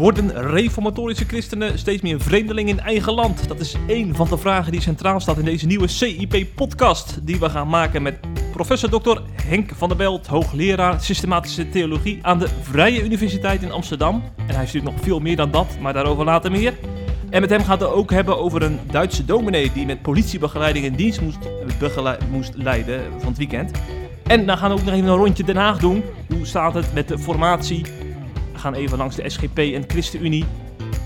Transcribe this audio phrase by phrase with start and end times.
[0.00, 3.48] Worden reformatorische christenen steeds meer vreemdeling in eigen land?
[3.48, 7.18] Dat is één van de vragen die centraal staat in deze nieuwe CIP-podcast.
[7.22, 8.18] Die we gaan maken met
[8.52, 9.20] professor Dr.
[9.42, 14.22] Henk van der Belt, hoogleraar systematische theologie aan de Vrije Universiteit in Amsterdam.
[14.46, 16.74] En hij stuurt nog veel meer dan dat, maar daarover later meer.
[17.30, 20.94] En met hem gaat het ook hebben over een Duitse dominee die met politiebegeleiding in
[20.94, 21.38] dienst moest,
[22.30, 23.70] moest leiden van het weekend.
[24.26, 26.02] En dan gaan we ook nog even een rondje Den Haag doen.
[26.28, 27.99] Hoe staat het met de formatie?
[28.52, 30.44] We gaan even langs de SGP en ChristenUnie.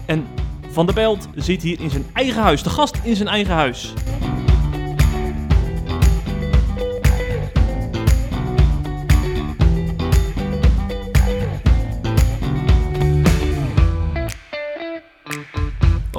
[0.06, 0.26] En
[0.70, 3.92] Van der Belt zit hier in zijn eigen huis, de gast in zijn eigen huis.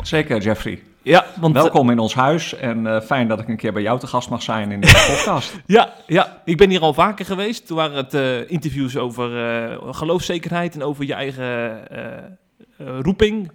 [0.08, 0.84] Zeker, Jeffrey.
[1.02, 4.00] Ja, want, Welkom in ons huis en uh, fijn dat ik een keer bij jou
[4.00, 5.56] te gast mag zijn in de podcast.
[5.66, 7.68] ja, ja, ik ben hier al vaker geweest.
[7.68, 11.88] Toen waren het uh, interviews over uh, geloofszekerheid en over je eigen
[12.78, 13.52] roeping.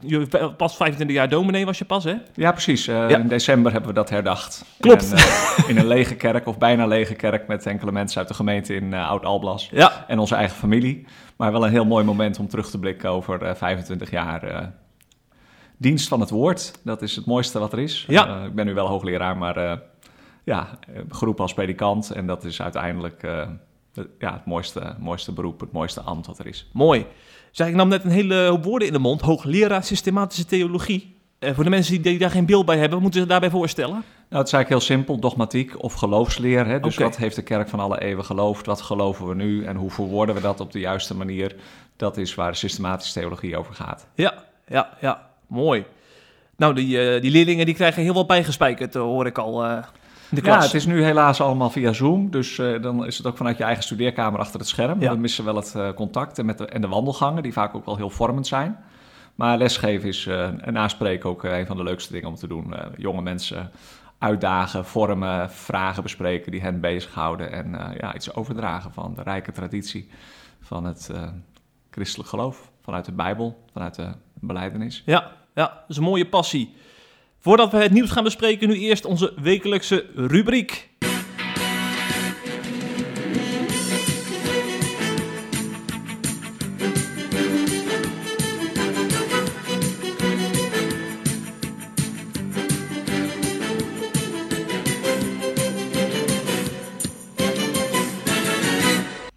[0.00, 2.14] Je pas 25 jaar dominee was je pas, hè?
[2.34, 2.84] Ja, precies.
[2.84, 3.08] Ja.
[3.08, 4.64] In december hebben we dat herdacht.
[4.80, 5.12] Klopt.
[5.12, 8.74] In, in, een lege kerk, of bijna lege kerk, met enkele mensen uit de gemeente
[8.74, 9.68] in Oud-Alblas.
[9.72, 10.04] Ja.
[10.08, 11.06] En onze eigen familie.
[11.36, 14.72] Maar wel een heel mooi moment om terug te blikken over 25 jaar
[15.84, 16.72] dienst van het woord.
[16.82, 18.04] Dat is het mooiste wat er is.
[18.08, 18.38] Ja.
[18.38, 19.72] Uh, ik ben nu wel hoogleraar, maar uh,
[20.44, 22.10] ja, geroepen als predikant.
[22.10, 23.48] En dat is uiteindelijk uh,
[24.18, 26.70] ja, het mooiste, mooiste beroep, het mooiste ambt wat er is.
[26.72, 27.06] Mooi.
[27.50, 29.20] Zeg, ik nam net een hele hoop woorden in de mond.
[29.20, 31.16] Hoogleraar systematische theologie.
[31.40, 33.94] voor de mensen die daar geen beeld bij hebben, moeten ze daarbij voorstellen?
[34.28, 36.66] Nou, het is eigenlijk heel simpel, dogmatiek of geloofsleer.
[36.66, 36.80] Hè?
[36.80, 37.06] Dus okay.
[37.08, 38.66] wat heeft de kerk van alle eeuwen geloofd?
[38.66, 39.64] Wat geloven we nu?
[39.64, 41.56] En hoe verwoorden we dat op de juiste manier?
[41.96, 44.06] Dat is waar systematische theologie over gaat.
[44.14, 44.34] Ja,
[44.66, 45.33] ja, ja.
[45.54, 45.84] Mooi.
[46.56, 49.64] Nou, die, uh, die leerlingen die krijgen heel wat bijgespijkerd, uh, hoor ik al.
[49.64, 49.76] Uh,
[50.30, 50.56] in de klas.
[50.56, 52.30] Ja, het is nu helaas allemaal via Zoom.
[52.30, 55.00] Dus dan is het ook vanuit je eigen studeerkamer achter het scherm.
[55.00, 55.12] Ja.
[55.12, 57.96] We missen wel het contact en, met de, en de wandelgangen, die vaak ook wel
[57.96, 58.78] heel vormend zijn.
[59.34, 62.74] Maar lesgeven is en naspreken ook een van de leukste dingen om te doen.
[62.96, 63.70] jonge mensen
[64.18, 67.52] uitdagen, vormen, vragen bespreken die hen bezighouden.
[67.52, 70.08] En ja, iets overdragen van de rijke traditie
[70.60, 71.10] van het
[71.90, 72.70] christelijk geloof.
[72.82, 75.02] Vanuit de Bijbel, vanuit de beleidenis.
[75.06, 76.74] Ja, ja, dat is een mooie passie.
[77.38, 80.92] Voordat we het nieuws gaan bespreken, nu eerst onze wekelijkse rubriek.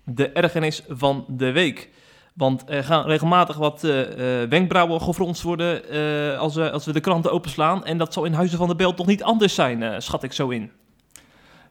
[0.03, 1.89] De ergernis van de week.
[2.37, 6.93] Want er gaan regelmatig wat uh, uh, wenkbrauwen gefronst worden uh, als, we, als we
[6.93, 7.85] de kranten openslaan.
[7.85, 10.49] En dat zal in Huizen van de Belt toch niet anders zijn, schat ik zo
[10.49, 10.71] in.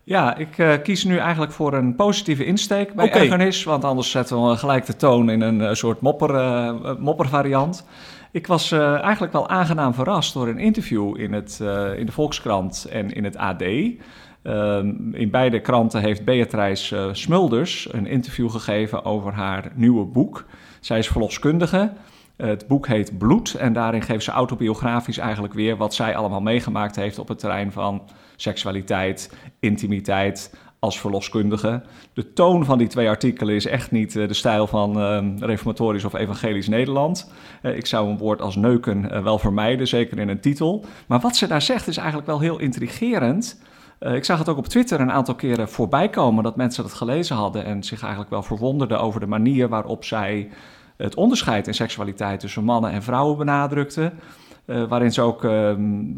[0.02, 3.20] Ja, ik kies nu eigenlijk voor een positieve insteek bij okay.
[3.20, 3.64] ergernis.
[3.64, 6.32] Want anders zetten we gelijk de toon in een soort mopper,
[7.00, 7.86] moppervariant.
[8.30, 11.60] Ik was eigenlijk wel aangenaam verrast door een interview in, het,
[11.96, 13.62] in de Volkskrant en in het AD...
[14.48, 20.44] Um, in beide kranten heeft Beatrice uh, Smulders een interview gegeven over haar nieuwe boek.
[20.80, 21.92] Zij is verloskundige.
[22.36, 26.96] Het boek heet Bloed en daarin geeft ze autobiografisch eigenlijk weer wat zij allemaal meegemaakt
[26.96, 28.02] heeft op het terrein van
[28.36, 31.82] seksualiteit, intimiteit als verloskundige.
[32.12, 36.14] De toon van die twee artikelen is echt niet uh, de stijl van reformatorisch of
[36.14, 37.32] evangelisch Nederland.
[37.62, 40.84] ik zou een woord als neuken wel vermijden, zeker in een titel.
[41.06, 43.58] Maar wat ze daar zegt is eigenlijk wel heel intrigerend.
[44.00, 46.92] Uh, ik zag het ook op Twitter een aantal keren voorbij komen dat mensen dat
[46.92, 50.50] gelezen hadden en zich eigenlijk wel verwonderden over de manier waarop zij
[50.96, 54.12] het onderscheid in seksualiteit tussen mannen en vrouwen benadrukte.
[54.66, 55.50] Uh, waarin ze ook uh,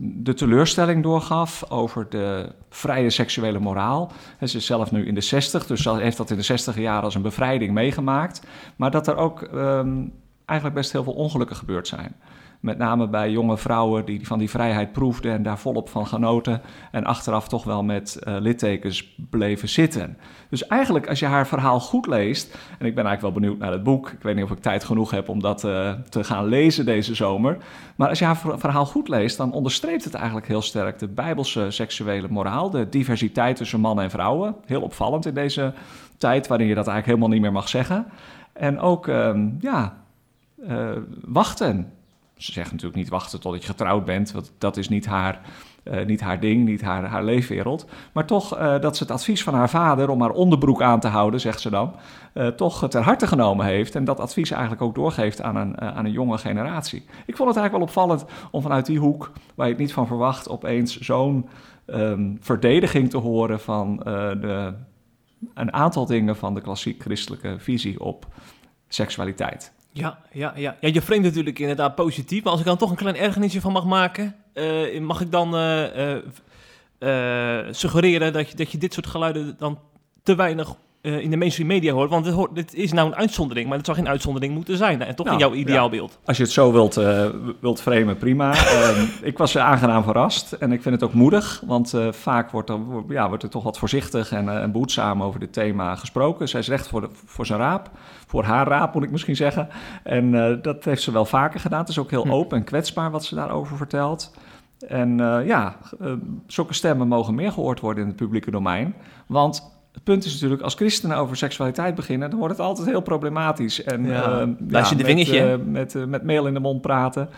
[0.00, 4.12] de teleurstelling doorgaf over de vrije seksuele moraal.
[4.42, 7.14] Ze is zelf nu in de 60, dus heeft dat in de 60 jaar als
[7.14, 8.46] een bevrijding meegemaakt.
[8.76, 10.12] Maar dat er ook um,
[10.44, 12.16] eigenlijk best heel veel ongelukken gebeurd zijn.
[12.60, 16.60] Met name bij jonge vrouwen die van die vrijheid proefden en daar volop van genoten.
[16.90, 20.18] En achteraf toch wel met uh, littekens bleven zitten.
[20.48, 22.58] Dus eigenlijk, als je haar verhaal goed leest.
[22.78, 24.10] En ik ben eigenlijk wel benieuwd naar het boek.
[24.10, 27.14] Ik weet niet of ik tijd genoeg heb om dat uh, te gaan lezen deze
[27.14, 27.56] zomer.
[27.96, 31.70] Maar als je haar verhaal goed leest, dan onderstreept het eigenlijk heel sterk de bijbelse
[31.70, 32.70] seksuele moraal.
[32.70, 34.54] De diversiteit tussen mannen en vrouwen.
[34.64, 35.72] Heel opvallend in deze
[36.16, 38.06] tijd waarin je dat eigenlijk helemaal niet meer mag zeggen.
[38.52, 39.96] En ook, um, ja,
[40.68, 40.90] uh,
[41.24, 41.92] wachten
[42.38, 45.40] ze zegt natuurlijk niet wachten totdat je getrouwd bent, want dat is niet haar,
[45.84, 47.86] uh, niet haar ding, niet haar, haar leefwereld.
[48.12, 51.08] Maar toch uh, dat ze het advies van haar vader om haar onderbroek aan te
[51.08, 51.94] houden, zegt ze dan,
[52.34, 53.94] uh, toch ter harte genomen heeft.
[53.94, 57.04] En dat advies eigenlijk ook doorgeeft aan een, aan een jonge generatie.
[57.26, 60.06] Ik vond het eigenlijk wel opvallend om vanuit die hoek, waar je het niet van
[60.06, 61.48] verwacht, opeens zo'n
[61.86, 64.74] um, verdediging te horen van de,
[65.54, 68.26] een aantal dingen van de klassiek christelijke visie op
[68.88, 69.72] seksualiteit.
[69.98, 70.76] Ja, ja, ja.
[70.80, 72.42] ja je framet natuurlijk inderdaad positief.
[72.42, 75.54] Maar als ik dan toch een klein ergernisje van mag maken, uh, mag ik dan
[75.54, 76.14] uh,
[76.98, 79.78] uh, suggereren dat je, dat je dit soort geluiden dan
[80.22, 82.10] te weinig uh, in de mainstream media hoort.
[82.10, 85.02] Want hoort, het, is nou een uitzondering, maar het zou geen uitzondering moeten zijn.
[85.02, 86.18] En toch nou, in jouw ideaalbeeld.
[86.24, 87.26] Als je het zo wilt, uh,
[87.60, 88.54] wilt framen, prima.
[88.54, 91.62] uh, ik was aangenaam verrast en ik vind het ook moedig.
[91.66, 92.78] Want eh, vaak wordt er,
[93.08, 96.48] ja, wordt er toch wat voorzichtig en, en behoedzaam over dit thema gesproken.
[96.48, 97.90] Zij is recht voor, de, voor zijn raap.
[98.26, 99.68] Voor haar raap, moet ik misschien zeggen.
[100.02, 101.80] En dat heeft ze wel vaker gedaan.
[101.80, 102.30] Het is ook heel hm.
[102.30, 104.34] open en kwetsbaar wat ze daarover vertelt.
[104.88, 105.16] En
[105.46, 105.76] ja,
[106.46, 108.94] zulke stemmen mogen meer gehoord worden in het publieke domein.
[109.26, 113.00] Want het punt is natuurlijk, als christenen over seksualiteit beginnen, dan wordt het altijd heel
[113.00, 113.82] problematisch.
[113.82, 115.56] En ja, uh, ja, de vingertje.
[115.56, 117.28] Met, uh, met, uh, met meel in de mond praten.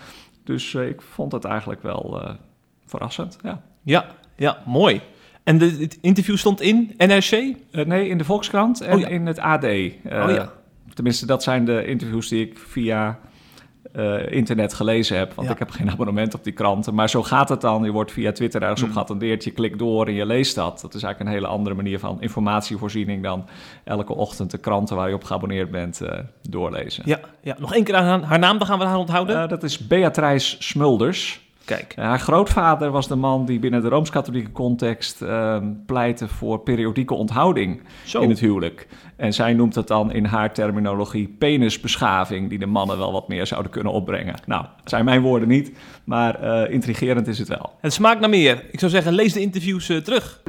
[0.44, 2.36] Dus ik vond het eigenlijk wel
[2.86, 3.38] verrassend.
[3.42, 3.62] Ja.
[3.82, 5.00] ja, ja, mooi.
[5.42, 7.56] En de, het interview stond in NRC?
[7.86, 9.64] nee, in de Volkskrant en oh, in het AD.
[9.64, 10.52] oh, ja.
[10.94, 13.18] Tenminste, dat zijn de interviews die ik via
[13.96, 15.34] uh, internet gelezen heb.
[15.34, 16.94] Want ik heb geen abonnement op die kranten.
[16.94, 17.84] Maar zo gaat het dan.
[17.84, 18.94] Je wordt via Twitter ergens op mm.
[18.94, 19.44] geattendeerd.
[19.44, 20.80] Je klikt door en je leest dat.
[20.80, 23.46] Dat is eigenlijk een hele andere manier van informatievoorziening dan
[23.84, 26.08] elke ochtend de kranten waar je op geabonneerd bent uh,
[26.48, 27.02] doorlezen.
[27.06, 29.42] Ja, ja, nog één keer aan haar naam, dan gaan we haar onthouden.
[29.42, 31.49] Uh, dat is Beatrice Smulders.
[31.64, 31.94] Kijk.
[31.96, 37.82] haar grootvader was de man die binnen de Rooms-Katholieke context uh, pleitte voor periodieke onthouding
[38.20, 38.88] in het huwelijk.
[39.16, 43.46] En zij noemt het dan in haar terminologie penisbeschaving, die de mannen wel wat meer
[43.46, 44.34] zouden kunnen opbrengen.
[44.46, 45.72] Nou, het zijn mijn woorden niet,
[46.04, 47.70] maar uh, intrigerend is het wel.
[47.80, 48.64] Het smaakt naar meer.
[48.70, 50.42] Ik zou zeggen, lees de interviews uh, terug.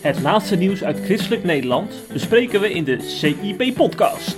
[0.00, 4.36] Het laatste nieuws uit christelijk Nederland bespreken we in de CIP-podcast.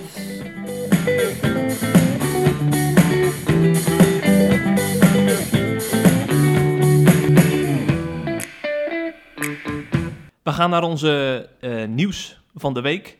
[10.42, 13.18] We gaan naar onze uh, nieuws van de week.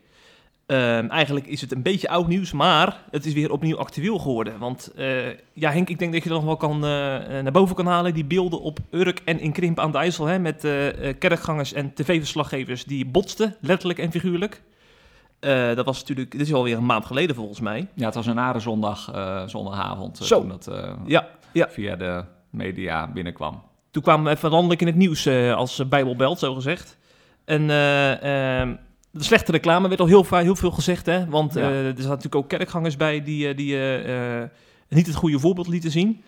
[0.66, 4.58] Uh, eigenlijk is het een beetje oud nieuws, maar het is weer opnieuw actueel geworden.
[4.58, 7.76] Want uh, ja, Henk, ik denk dat je er nog wel kan, uh, naar boven
[7.76, 8.14] kan halen.
[8.14, 10.26] Die beelden op Urk en in Krimp aan de IJssel.
[10.26, 10.60] Hè, met
[11.18, 14.62] kerkgangers en tv-verslaggevers die botsten, letterlijk en figuurlijk.
[15.44, 17.88] Uh, dat was natuurlijk, dit is alweer een maand geleden volgens mij.
[17.94, 20.70] Ja, het was een nare zondag, uh, zondagavond uh, toen dat
[21.06, 21.68] ja, ja.
[21.68, 23.62] via de media binnenkwam.
[23.90, 26.98] Toen kwamen we even landelijk in het nieuws als Bijbelbelt, zo gezegd.
[27.44, 28.74] En ehm,
[29.10, 31.28] de slechte reclame werd al heel, heel veel gezegd, hè.
[31.28, 31.60] Want ja.
[31.60, 33.76] er zaten natuurlijk ook kerkgangers bij die, die
[34.88, 36.22] niet het goede voorbeeld lieten zien.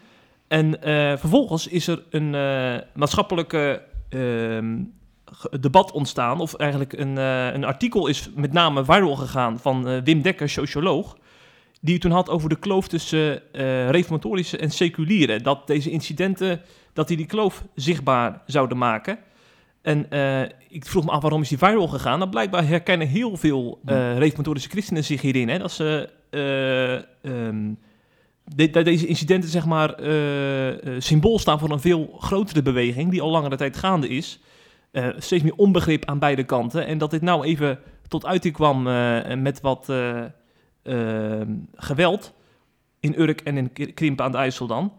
[0.49, 0.77] En
[1.19, 2.31] vervolgens is er een
[2.95, 4.77] maatschappelijke ehm,
[5.61, 9.99] debat ontstaan, of eigenlijk een, uh, een artikel is met name viral gegaan van uh,
[10.05, 11.17] Wim Dekker, socioloog,
[11.81, 15.41] die het toen had over de kloof tussen uh, reformatorische en seculiere.
[15.41, 16.61] Dat deze incidenten,
[16.93, 19.19] dat die die kloof zichtbaar zouden maken.
[19.83, 20.07] En
[20.69, 22.19] ik vroeg me af, waarom is die viral gegaan?
[22.19, 23.81] Nou, blijkbaar herkennen heel veel
[24.19, 25.49] reformatorische christenen zich hierin.
[25.49, 26.09] Hè, dat ze...
[27.23, 27.79] Um,
[28.45, 29.95] de, deze incidenten, zeg maar,
[30.99, 34.41] symbool staan voor een veel grotere beweging die al langere tijd gaande is.
[34.95, 36.87] Uh, steeds meer onbegrip aan beide kanten.
[36.87, 41.41] En dat dit nou even tot uiting kwam uh, met wat uh,
[41.75, 42.33] geweld
[43.01, 44.93] in Urk en in Krimp aan de IJssel dan.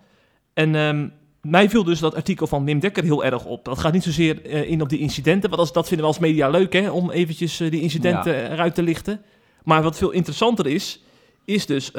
[0.53, 3.65] En um, mij viel dus dat artikel van Wim Dekker heel erg op.
[3.65, 6.73] Dat gaat niet zozeer in op die incidenten, want dat vinden we als media leuk,
[6.73, 8.49] hè, om eventjes die incidenten ja.
[8.49, 9.21] eruit te lichten.
[9.63, 11.03] Maar wat veel interessanter is,
[11.45, 11.91] is dus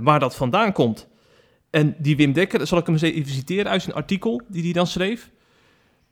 [0.00, 1.08] waar dat vandaan komt.
[1.70, 4.72] En die Wim Dekker, zal ik hem eens even citeren uit zijn artikel die hij
[4.72, 5.30] dan schreef.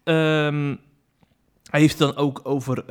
[0.04, 0.78] Um,
[1.70, 2.86] hij heeft het dan ook over uh,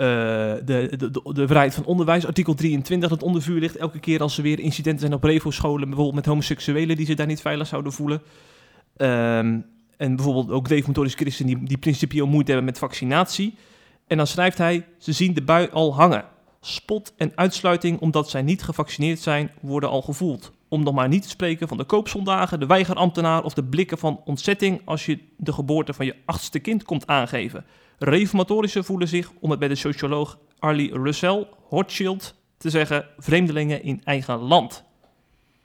[0.66, 4.38] de, de, de, vrijheid van onderwijs, artikel 23, dat onder vuur ligt elke keer als
[4.38, 7.92] er weer incidenten zijn op Revo-scholen, bijvoorbeeld met homoseksuelen die zich daar niet veilig zouden
[7.92, 8.22] voelen.
[8.98, 9.66] Um,
[9.98, 13.56] en bijvoorbeeld ook reformatorische christenen die, die principieel moeite hebben met vaccinatie.
[14.08, 16.26] En dan schrijft hij, ze zien de bui al hangen.
[16.62, 20.52] Spot en uitsluiting omdat zij niet gevaccineerd zijn, worden al gevoeld.
[20.68, 24.22] Om nog maar niet te spreken van de koopzondagen, de weigerambtenaar of de blikken van
[24.26, 27.66] ontzetting als je de geboorte van je achtste kind komt aangeven.
[28.00, 34.02] Reformatorische voelen zich, om het bij de socioloog Arlie Russell Hochschild te zeggen, vreemdelingen in
[34.04, 34.84] eigen land.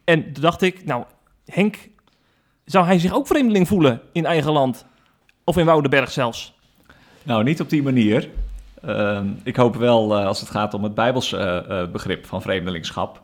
[0.04, 1.04] En toen dacht ik, nou,
[1.46, 1.88] Henk,
[2.64, 4.86] zou hij zich ook vreemdeling voelen in eigen land?
[5.44, 6.54] Of in Woudenberg zelfs?
[7.22, 8.28] Nou, niet op die manier.
[8.84, 13.22] Uh, ik hoop wel uh, als het gaat om het Bijbelse uh, begrip van vreemdelingschap.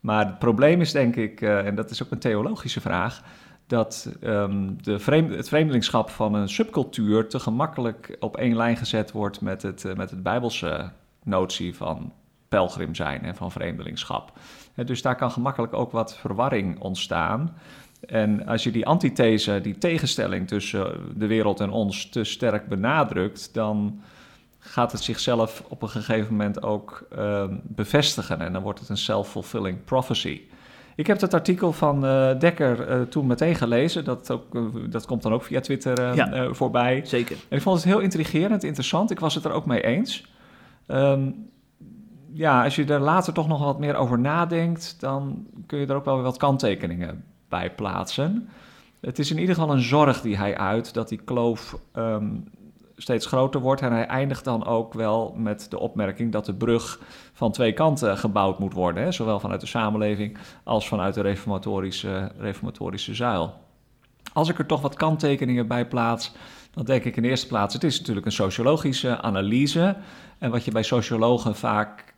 [0.00, 3.22] Maar het probleem is denk ik, en dat is ook een theologische vraag,
[3.66, 4.98] dat um, de
[5.36, 9.94] het vreemdelingschap van een subcultuur te gemakkelijk op één lijn gezet wordt met het, uh,
[9.94, 10.90] met het Bijbelse
[11.22, 12.12] notie van
[12.48, 14.32] pelgrim zijn en van vreemdelingschap.
[14.74, 17.56] dus daar kan gemakkelijk ook wat verwarring ontstaan.
[18.00, 23.54] En als je die antithese, die tegenstelling tussen de wereld en ons te sterk benadrukt,
[23.54, 24.00] dan
[24.58, 28.40] gaat het zichzelf op een gegeven moment ook ehm, bevestigen.
[28.40, 30.40] En dan wordt het een self-fulfilling prophecy.
[30.96, 34.04] Ik heb het artikel van uh, Dekker uh, toen meteen gelezen.
[34.04, 37.00] Dat, ook, uh, dat komt dan ook via Twitter ja, voorbij.
[37.04, 37.36] Zeker.
[37.48, 39.10] En ik vond het heel intrigerend, interessant.
[39.10, 40.26] Ik was het er ook mee eens.
[40.86, 41.48] Um,
[42.32, 45.94] ja, als je er later toch nog wat meer over nadenkt, dan kun je er
[45.94, 48.48] ook wel weer wat kanttekeningen bij plaatsen.
[49.00, 52.44] Het is in ieder geval een zorg die hij uit dat die kloof um,
[52.96, 53.80] steeds groter wordt.
[53.80, 57.00] En hij eindigt dan ook wel met de opmerking dat de brug
[57.32, 59.02] van twee kanten gebouwd moet worden.
[59.02, 59.12] Hè?
[59.12, 63.54] Zowel vanuit de samenleving als vanuit de reformatorische, reformatorische zuil.
[64.32, 66.32] Als ik er toch wat kanttekeningen bij plaats,
[66.70, 69.96] dan denk ik in de eerste plaats: het is natuurlijk een sociologische analyse.
[70.38, 72.14] En wat je bij sociologen vaak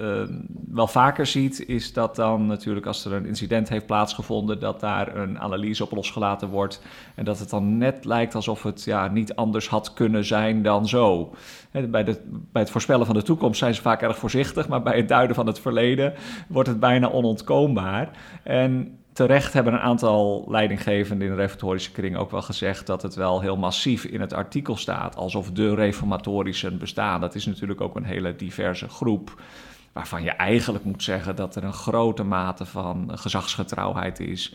[0.00, 0.22] uh,
[0.68, 5.16] wel vaker ziet, is dat dan natuurlijk als er een incident heeft plaatsgevonden, dat daar
[5.16, 6.82] een analyse op losgelaten wordt.
[7.14, 10.88] En dat het dan net lijkt alsof het ja, niet anders had kunnen zijn dan
[10.88, 11.34] zo.
[11.70, 12.20] bij, de,
[12.52, 15.36] bij het voorspellen van de toekomst zijn ze vaak erg voorzichtig, maar bij het duiden
[15.36, 16.14] van het verleden
[16.48, 18.10] wordt het bijna onontkoombaar.
[18.42, 23.14] En terecht hebben een aantal leidinggevenden in de reformatorische kring ook wel gezegd dat het
[23.14, 27.20] wel heel massief in het artikel staat, alsof de reformatorischen bestaan.
[27.20, 29.40] Dat is natuurlijk ook een hele diverse groep
[29.92, 34.54] waarvan je eigenlijk moet zeggen dat er een grote mate van gezagsgetrouwheid is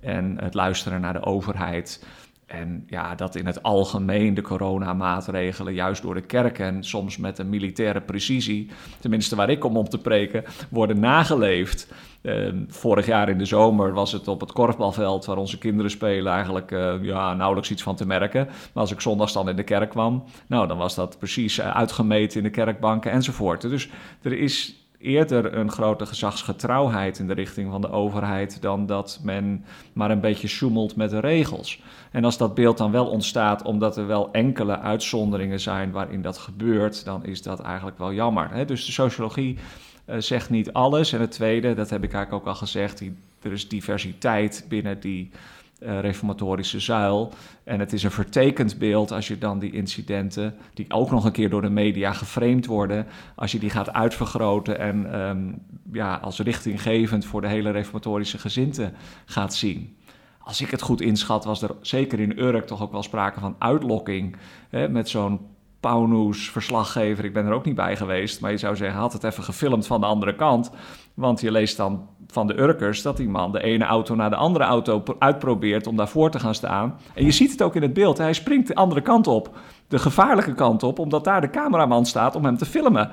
[0.00, 2.04] en het luisteren naar de overheid.
[2.48, 7.38] En ja, dat in het algemeen de coronamaatregelen, juist door de kerk en soms met
[7.38, 11.92] een militaire precisie, tenminste waar ik om om te preken, worden nageleefd.
[12.22, 16.32] Uh, vorig jaar in de zomer was het op het korfbalveld waar onze kinderen spelen
[16.32, 18.44] eigenlijk uh, ja, nauwelijks iets van te merken.
[18.46, 21.76] Maar als ik zondags dan in de kerk kwam, nou dan was dat precies eh,
[21.76, 23.60] uitgemeten in de kerkbanken enzovoort.
[23.60, 23.88] Dus
[24.22, 29.64] er is eerder een grote gezagsgetrouwheid in de richting van de overheid dan dat men
[29.92, 31.82] maar een beetje sjoemelt met de regels.
[32.10, 36.38] En als dat beeld dan wel ontstaat omdat er wel enkele uitzonderingen zijn waarin dat
[36.38, 38.66] gebeurt, dan is dat eigenlijk wel jammer.
[38.66, 39.58] Dus de sociologie
[40.06, 41.12] uh, zegt niet alles.
[41.12, 43.02] En het tweede, dat heb ik eigenlijk ook al gezegd,
[43.42, 45.30] er is diversiteit binnen die
[45.80, 47.32] uh, reformatorische zuil.
[47.64, 51.32] En het is een vertekend beeld als je dan die incidenten, die ook nog een
[51.32, 56.38] keer door de media geframed worden, als je die gaat uitvergroten en um, ja, als
[56.38, 58.92] richtinggevend voor de hele reformatorische gezinte
[59.24, 59.96] gaat zien.
[60.38, 63.56] Als ik het goed inschat, was er zeker in Urk toch ook wel sprake van
[63.58, 64.36] uitlokking.
[64.68, 65.40] Hè, met zo'n
[65.80, 68.40] Pauwnoes, verslaggever, ik ben er ook niet bij geweest.
[68.40, 70.70] Maar je zou zeggen, had het even gefilmd van de andere kant.
[71.14, 74.36] Want je leest dan van de Urkers dat die man de ene auto naar de
[74.36, 76.98] andere auto uitprobeert om daarvoor te gaan staan.
[77.14, 78.18] En je ziet het ook in het beeld.
[78.18, 79.56] Hij springt de andere kant op,
[79.88, 83.10] de gevaarlijke kant op, omdat daar de cameraman staat om hem te filmen.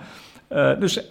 [0.50, 1.04] Uh, dus uh,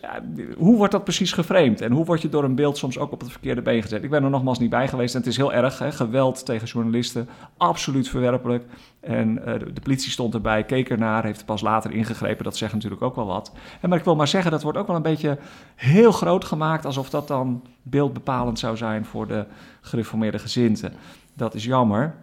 [0.56, 1.80] hoe wordt dat precies geframed?
[1.80, 4.04] En hoe word je door een beeld soms ook op het verkeerde been gezet?
[4.04, 5.78] Ik ben er nogmaals niet bij geweest en het is heel erg.
[5.78, 5.92] Hè?
[5.92, 8.64] Geweld tegen journalisten, absoluut verwerpelijk.
[9.00, 12.44] En de, de, politie stond erbij, keek ernaar, heeft pas later ingegrepen.
[12.44, 13.52] Dat zegt natuurlijk ook wel wat.
[13.80, 15.38] En maar ik wil maar zeggen, dat wordt ook wel een beetje
[15.74, 16.86] heel groot gemaakt...
[16.86, 19.44] alsof dat dan beeldbepalend zou zijn voor de
[19.80, 20.92] gereformeerde gezinten.
[21.34, 22.14] Dat is jammer.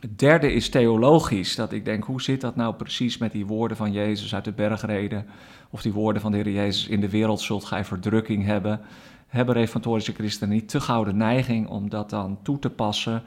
[0.00, 1.54] Het derde is theologisch.
[1.54, 4.52] Dat ik denk, hoe zit dat nou precies met die woorden van Jezus uit de
[4.52, 5.26] bergreden?
[5.72, 8.80] Of die woorden van de Heer Jezus, in de wereld zult gij verdrukking hebben.
[9.26, 13.22] Hebben reformatorische christenen niet te gouden neiging om dat dan toe te passen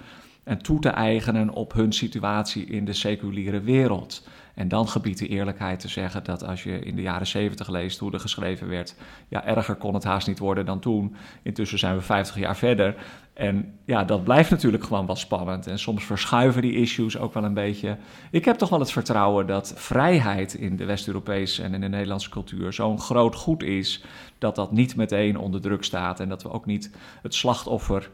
[0.46, 4.24] en toe te eigenen op hun situatie in de seculiere wereld?
[4.56, 8.00] En dan gebiedt de eerlijkheid te zeggen dat als je in de jaren zeventig leest
[8.00, 8.96] hoe er geschreven werd,
[9.28, 11.16] ja, erger kon het haast niet worden dan toen.
[11.42, 12.96] Intussen zijn we 50 jaar verder.
[13.34, 15.68] En ja, dat blijft natuurlijk gewoon wel spannend.
[15.68, 17.98] En soms verschuiven die issues ook wel een beetje.
[18.32, 22.30] Ik heb toch wel het vertrouwen dat vrijheid in de West-Europese en in de Nederlandse
[22.30, 24.04] cultuur zo'n groot goed is,
[24.38, 26.20] dat dat niet meteen onder druk staat.
[26.20, 28.10] En dat we ook niet het slachtoffer.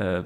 [0.00, 0.18] Uh,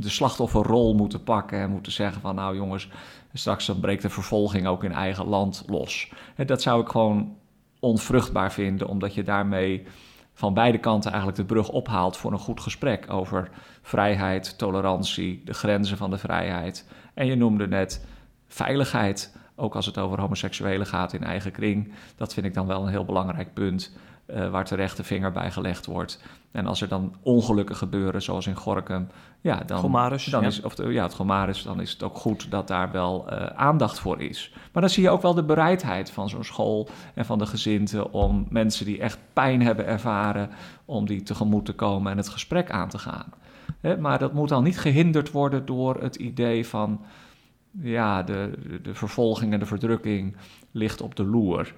[0.00, 2.88] de slachtofferrol moeten pakken en moeten zeggen van nou jongens,
[3.32, 6.12] straks breekt de vervolging ook in eigen land los.
[6.36, 7.36] En dat zou ik gewoon
[7.80, 9.86] onvruchtbaar vinden, omdat je daarmee
[10.32, 13.50] van beide kanten eigenlijk de brug ophaalt voor een goed gesprek over
[13.82, 16.88] vrijheid, tolerantie, de grenzen van de vrijheid.
[17.14, 18.06] En je noemde net
[18.46, 21.92] veiligheid, ook als het over homoseksuelen gaat in eigen kring.
[22.16, 23.92] Dat vind ik dan wel een heel belangrijk punt
[24.34, 26.22] uh, waar terecht de vinger bij gelegd wordt.
[26.52, 29.08] En als er dan ongelukken gebeuren, zoals in Gorkum,
[29.40, 30.46] ja, dan, Gomarus, dan ja.
[30.46, 33.98] is of ja, het Gomarus, dan is het ook goed dat daar wel uh, aandacht
[33.98, 34.52] voor is.
[34.72, 38.12] Maar dan zie je ook wel de bereidheid van zo'n school en van de gezinten
[38.12, 40.50] om mensen die echt pijn hebben ervaren,
[40.84, 43.32] om die tegemoet te komen en het gesprek aan te gaan.
[43.98, 47.00] Maar dat moet dan niet gehinderd worden door het idee van,
[47.80, 50.36] ja, de, de vervolging en de verdrukking
[50.70, 51.74] ligt op de loer.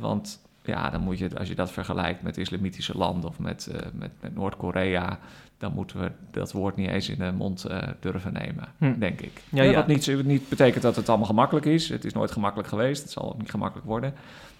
[0.00, 3.80] Want ja, dan moet je, als je dat vergelijkt met islamitische landen of met, uh,
[3.92, 5.18] met, met Noord-Korea,
[5.58, 8.98] dan moeten we dat woord niet eens in de mond uh, durven nemen, hm.
[8.98, 9.42] denk ik.
[9.48, 9.74] Ja, ja.
[9.74, 11.88] Wat niet, niet betekent dat het allemaal gemakkelijk is.
[11.88, 14.14] Het is nooit gemakkelijk geweest, het zal ook niet gemakkelijk worden.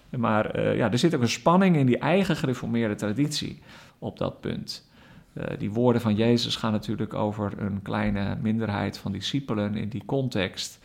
[0.09, 3.61] Maar uh, ja, er zit ook een spanning in die eigen gereformeerde traditie
[3.99, 4.89] op dat punt.
[5.57, 10.79] die woorden van Jezus gaan natuurlijk over een kleine minderheid van discipelen in die context.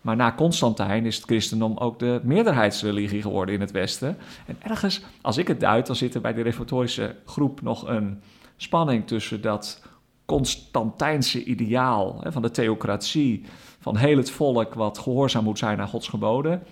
[0.00, 4.16] Maar na Constantijn is het christendom ook de meerderheidsreligie geworden in het Westen.
[4.46, 8.22] En ergens, als ik het duid, dan zit er bij de reformatorische groep nog een
[8.56, 9.82] spanning tussen dat
[10.24, 13.44] Constantijnse ideaal hè, van de theocratie,
[13.80, 16.62] van heel het volk wat gehoorzaam moet zijn aan Gods geboden.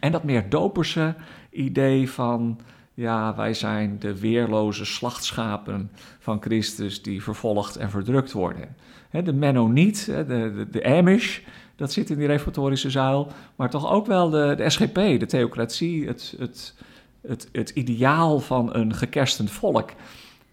[0.00, 1.14] En dat meer doperse
[1.50, 2.60] idee van,
[2.94, 8.76] ja, wij zijn de weerloze slachtschapen van Christus die vervolgd en verdrukt worden.
[9.10, 11.40] de Mennoniet, de, de, de Amish,
[11.80, 13.28] dat zit in die reformatorische zuil.
[13.56, 16.74] Maar toch ook wel de, de SGP, de theocratie, het, het,
[17.26, 19.90] het, het ideaal van een gekerstend volk.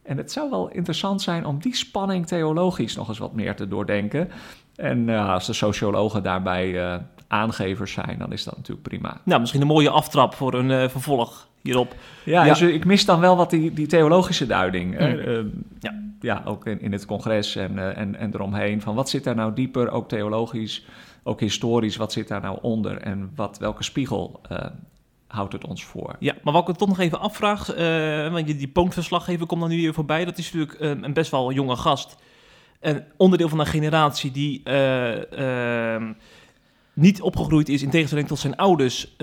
[0.03, 3.67] En het zou wel interessant zijn om die spanning theologisch nog eens wat meer te
[3.67, 4.29] doordenken.
[4.75, 6.95] En uh, als de sociologen daarbij uh,
[7.27, 9.17] aangevers zijn, dan is dat natuurlijk prima.
[9.23, 11.95] Nou, misschien een mooie aftrap voor een uh, vervolg hierop.
[12.23, 12.53] Ja, ja.
[12.53, 14.91] Dus ik mis dan wel wat die, die theologische duiding.
[14.91, 14.99] Mm.
[14.99, 15.47] Ehm,
[15.79, 15.99] ja.
[16.19, 18.81] ja, ook in, in het congres en, en, en eromheen.
[18.81, 20.85] Van wat zit daar nou dieper, ook theologisch,
[21.27, 24.65] ook historisch, wat zit daar nou onder en wat, welke spiegel uh,
[25.27, 26.15] houdt het ons voor?
[26.19, 29.75] Ja, maar wat ik toch nog even afvraag, uh, want die pontverslaggever komt dan nu
[29.75, 32.15] weer voorbij, dat is natuurlijk uh, een best wel jonge gast.
[32.79, 36.13] Een onderdeel van een generatie die ehm,
[36.93, 39.15] niet opgegroeid is, in tegenstelling tot zijn ouders,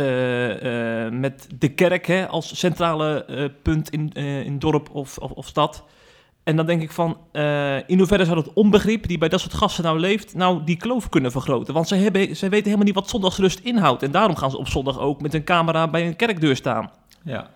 [1.11, 4.13] met de kerk hè, als centrale punt in,
[4.45, 5.85] in dorp of, of, of stad.
[6.45, 9.55] En dan denk ik van, uh, in hoeverre zou het onbegrip die bij dat soort
[9.55, 11.75] gasten nou leeft, nou die kloof kunnen vergroten?
[11.75, 14.03] Want ze, hebben, ze weten helemaal niet wat zondagsrust inhoudt.
[14.03, 16.91] En daarom gaan ze op zondag ook met een camera bij een kerkdeur staan.
[17.23, 17.51] Ja,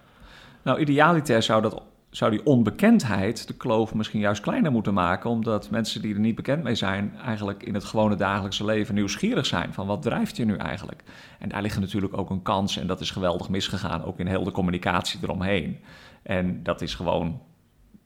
[0.63, 5.31] nou idealiter zou, dat, zou die onbekendheid de kloof misschien juist kleiner moeten maken.
[5.31, 9.47] Omdat mensen die er niet bekend mee zijn, eigenlijk in het gewone dagelijkse leven nieuwsgierig
[9.47, 9.75] zijn.
[9.75, 11.03] Van wat drijft je nu eigenlijk?
[11.39, 14.45] En daar ligt natuurlijk ook een kans en dat is geweldig misgegaan, ook in heel
[14.45, 15.79] de communicatie eromheen.
[16.23, 17.41] En dat is gewoon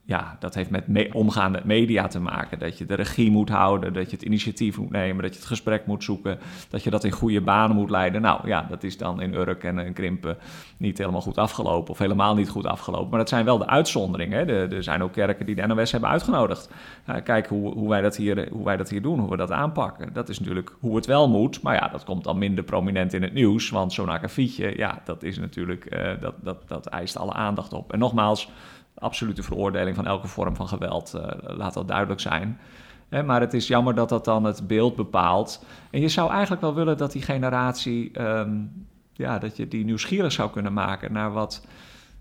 [0.05, 2.59] ja, dat heeft met me omgaan met media te maken.
[2.59, 5.49] Dat je de regie moet houden, dat je het initiatief moet nemen, dat je het
[5.49, 6.39] gesprek moet zoeken,
[6.71, 8.23] dat je dat in goede banen moet leiden.
[8.23, 10.37] Nou ja, dat is dan in Urk en in Krimpen
[10.77, 13.09] niet helemaal goed afgelopen of helemaal niet goed afgelopen.
[13.09, 14.49] Maar dat zijn wel de uitzonderingen.
[14.49, 16.71] Er zijn ook kerken die de NOS hebben uitgenodigd.
[17.25, 20.13] kijk hoe, hoe, wij dat hier, hoe wij dat hier doen, hoe we dat aanpakken.
[20.13, 21.63] Dat is natuurlijk hoe het wel moet.
[21.63, 23.71] Maar ja, dat komt dan minder prominent in het nieuws.
[23.71, 27.93] Want zo'n akkefietje, ja, dat is natuurlijk, uh, dat, dat, dat eist alle aandacht op.
[27.93, 28.49] En nogmaals,
[29.03, 31.23] absolute veroordeling van elke vorm van geweld, uh,
[31.57, 32.59] laat dat duidelijk zijn.
[33.25, 35.65] maar het is jammer dat dat dan het beeld bepaalt.
[35.91, 38.57] En je zou eigenlijk wel willen dat die generatie, ehm,
[39.13, 41.67] ja, dat je die nieuwsgierig zou kunnen maken naar wat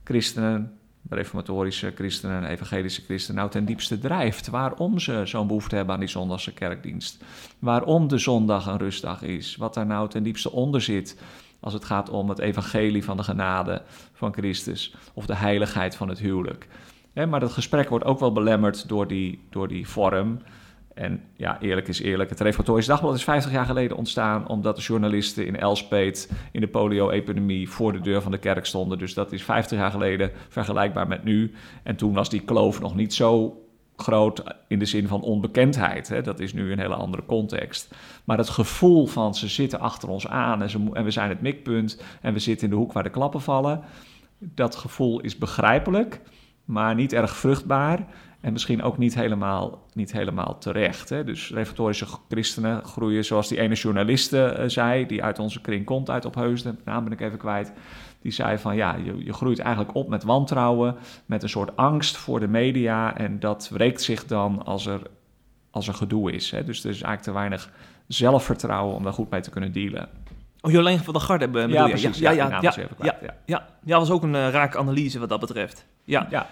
[0.03, 0.71] christenen,
[1.09, 4.47] reformatorische christenen en evangelische christenen nou ten diepste drijft.
[4.47, 7.23] Waarom ze zo'n behoefte hebben aan die zondagse kerkdienst.
[7.59, 9.55] Waarom de zondag een rustdag is.
[9.55, 11.17] Wat daar nou ten diepste onder zit
[11.61, 13.81] als het gaat om het evangelie van de genade
[14.13, 16.67] van Christus of de heiligheid van het huwelijk.
[17.13, 20.39] maar dat gesprek wordt ook wel belemmerd door die, door die vorm.
[20.93, 24.81] En ja, eerlijk is eerlijk, het Reformatorisch Dagblad is 50 jaar geleden ontstaan omdat de
[24.81, 28.97] journalisten in Elspeet in de polio-epidemie voor de deur van de kerk stonden.
[28.97, 31.53] Dus dat is 50 jaar geleden vergelijkbaar met nu.
[31.83, 33.60] En toen was die kloof nog niet zo
[34.01, 36.09] groot in de zin van onbekendheid.
[36.09, 36.21] Hè?
[36.21, 37.95] Dat is nu een hele andere context.
[38.23, 41.41] Maar het gevoel van ze zitten achter ons aan en, ze, en we zijn het
[41.41, 43.81] mikpunt en we zitten in de hoek waar de klappen vallen.
[44.37, 46.21] Dat gevoel is begrijpelijk,
[46.65, 48.07] maar niet erg vruchtbaar.
[48.41, 51.09] En misschien ook niet helemaal, niet helemaal terecht.
[51.09, 51.23] Hè?
[51.23, 56.09] Dus reformatorische christenen groeien, zoals die ene journaliste uh, zei, die uit onze kring komt,
[56.09, 57.71] uit Opheusden, de naam ben ik even kwijt.
[58.21, 62.17] Die zei van ja, je, je groeit eigenlijk op met wantrouwen, met een soort angst
[62.17, 63.17] voor de media.
[63.17, 65.01] En dat wreekt zich dan als er,
[65.71, 66.51] als er gedoe is.
[66.51, 66.63] Hè.
[66.63, 67.69] Dus er is eigenlijk te weinig
[68.07, 70.09] zelfvertrouwen om daar goed mee te kunnen dealen.
[70.61, 73.99] Oh, Jolijn van der Garde bedoel ja, Precies, ja, ja, ja, ja, ja, ja, ja,
[73.99, 75.85] was ook een eh, raak analyse wat dat betreft.
[76.03, 76.27] Ja.
[76.29, 76.47] ja.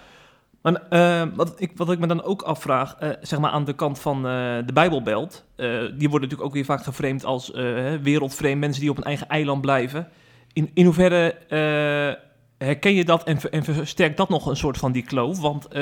[0.62, 3.72] Maar eh, wat, ik, wat ik me dan ook afvraag, eh, zeg maar aan de
[3.72, 7.50] kant van de Bijbelbelt, die worden natuurlijk ook weer vaak geframed als
[8.02, 10.08] wereldvreemd, mensen die op een eigen eiland blijven.
[10.52, 11.36] In, in hoeverre
[12.58, 15.40] herken je dat en, en, versterkt dat nog een soort van die kloof?
[15.40, 15.74] Want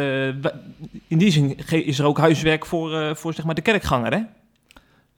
[1.07, 4.23] in die zin is er ook huiswerk voor, voor zeg maar de kerkganger, hè?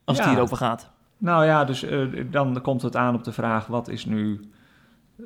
[0.03, 0.89] Als het hierover gaat.
[1.17, 1.85] Nou ja, dus
[2.31, 4.51] dan komt het aan op de vraag, wat is nu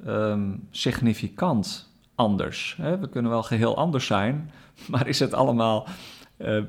[0.07, 2.75] um, significant anders.
[2.81, 2.99] Hè?
[2.99, 4.51] We kunnen wel geheel anders zijn,
[4.91, 5.87] maar is het allemaal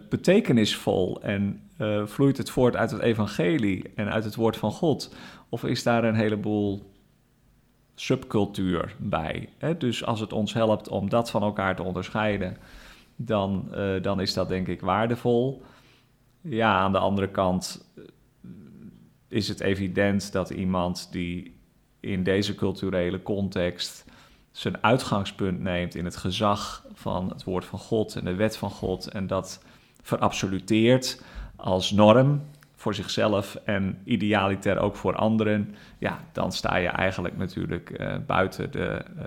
[0.08, 1.60] betekenisvol en
[2.04, 5.14] vloeit het voort uit het evangelie en uit het woord van God?
[5.48, 6.94] Of is daar een heleboel
[7.96, 9.48] subcultuur bij.
[9.58, 9.76] Hè?
[9.76, 12.56] Dus als het ons helpt om dat van elkaar te onderscheiden,
[13.16, 15.62] dan, uh, dan is dat denk ik waardevol.
[16.40, 18.02] Ja, aan de andere kant eh,
[19.28, 21.54] is het evident dat iemand die
[22.00, 24.04] in deze culturele context
[24.50, 28.70] zijn uitgangspunt neemt in het gezag van het woord van God en de wet van
[28.70, 29.64] God en dat
[30.02, 31.22] verabsoluteert
[31.56, 32.42] als norm
[32.86, 38.70] voor zichzelf en idealiter ook voor anderen, ja, dan sta je eigenlijk natuurlijk uh, buiten
[38.70, 39.04] de.
[39.18, 39.26] Uh,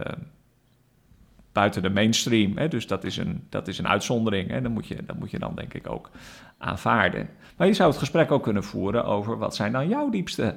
[1.52, 2.58] buiten de mainstream.
[2.58, 2.68] Hè?
[2.68, 4.50] Dus dat is een, dat is een uitzondering.
[4.50, 4.62] Hè?
[4.62, 6.10] Dat, moet je, dat moet je dan denk ik ook
[6.58, 7.30] aanvaarden.
[7.58, 10.56] Maar je zou het gesprek ook kunnen voeren over wat zijn dan jouw diepste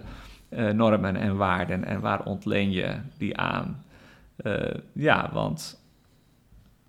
[0.48, 3.84] uh, normen en waarden en waar ontleen je die aan?
[4.92, 5.82] ja, want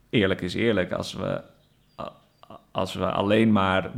[0.09, 1.41] eerlijk is eerlijk, als we,
[2.71, 3.91] als we alleen maar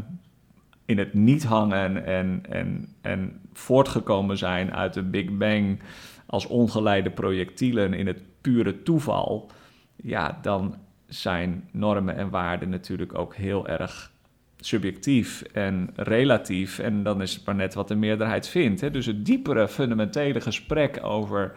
[0.85, 5.79] in het niet hangen en, en, en voortgekomen zijn uit de Big Bang
[6.25, 9.51] als ongeleide projectielen in het pure toeval,
[9.95, 10.75] ja, dan
[11.07, 14.11] zijn normen en waarden natuurlijk ook heel erg
[14.59, 16.79] subjectief en relatief.
[16.79, 18.81] En dan is het maar net wat de meerderheid vindt.
[18.81, 18.91] Hè?
[18.91, 21.53] Dus het diepere, fundamentele gesprek over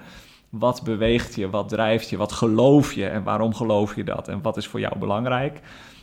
[0.48, 4.42] wat beweegt je, wat drijft je, wat geloof je en waarom geloof je dat en
[4.42, 5.60] wat is voor jou belangrijk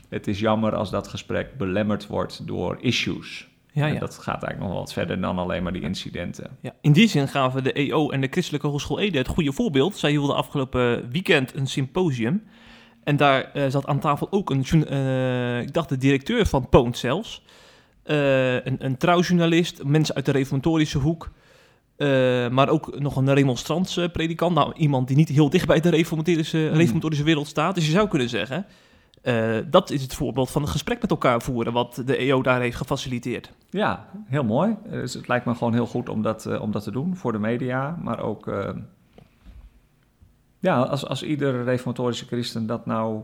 [0.09, 3.47] het is jammer als dat gesprek belemmerd wordt door issues.
[3.75, 3.99] Ja, ja.
[3.99, 6.57] dat gaat eigenlijk nog wel wat verder dan alleen maar die incidenten.
[6.61, 9.97] Ja, in die zin gaven de EO en de Christelijke Hogeschool Ede het goede voorbeeld.
[9.97, 12.43] Zij hielden afgelopen weekend een symposium.
[13.03, 16.97] En daar uh, zat aan tafel ook een, uh, ik dacht de directeur van Poont
[16.97, 17.43] zelfs.
[18.05, 21.31] Uh, een, een trouwjournalist, mensen uit de reformatorische hoek.
[22.51, 24.55] maar ook nog een remonstrantse predikant.
[24.55, 26.77] Nou, iemand die niet heel dicht bij de reformatorische, hmm.
[26.77, 27.75] reformatorische wereld staat.
[27.75, 28.65] Dus je zou kunnen zeggen,
[29.25, 32.61] uh, dat is het voorbeeld van een gesprek met elkaar voeren, wat de EO daar
[32.61, 33.51] heeft gefaciliteerd.
[33.69, 34.75] Ja, heel mooi.
[34.89, 37.31] Dus het lijkt me gewoon heel goed om dat, uh, om dat te doen voor
[37.31, 38.49] de media, maar ook.
[40.59, 43.21] Ja, als, als ieder reformatorische christen dat nou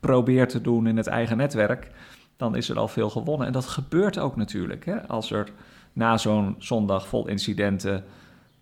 [0.00, 1.90] probeert te doen in het eigen netwerk,
[2.36, 3.46] dan is er al veel gewonnen.
[3.46, 4.84] En dat gebeurt ook natuurlijk.
[4.84, 5.08] Hè?
[5.08, 5.52] Als er
[5.92, 8.04] na zo'n zondag vol incidenten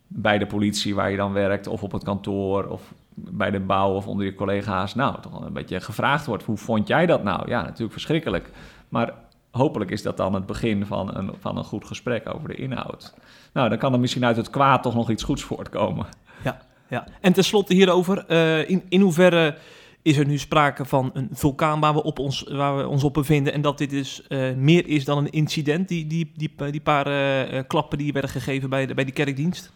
[0.06, 2.94] bij de politie waar je dan werkt, of op het kantoor, of
[3.30, 6.44] bij de bouw of onder je collega's, nou, toch een beetje gevraagd wordt.
[6.44, 7.48] Hoe vond jij dat nou?
[7.48, 8.50] Ja, natuurlijk verschrikkelijk.
[8.88, 9.14] Maar
[9.50, 13.14] hopelijk is dat dan het begin van een, van een goed gesprek over de inhoud.
[13.52, 16.06] Nou, dan kan er misschien uit het kwaad toch nog iets goeds voortkomen.
[16.44, 17.06] Ja, ja.
[17.20, 19.56] en tenslotte hierover, uh, in, in hoeverre
[20.02, 23.14] is er nu sprake van een vulkaan waar we, op ons, waar we ons op
[23.14, 23.52] bevinden.
[23.52, 27.06] En dat dit dus uh, meer is dan een incident, die, die, die, die paar
[27.06, 29.72] uh, klappen die werden gegeven bij, de, bij die kerkdienst?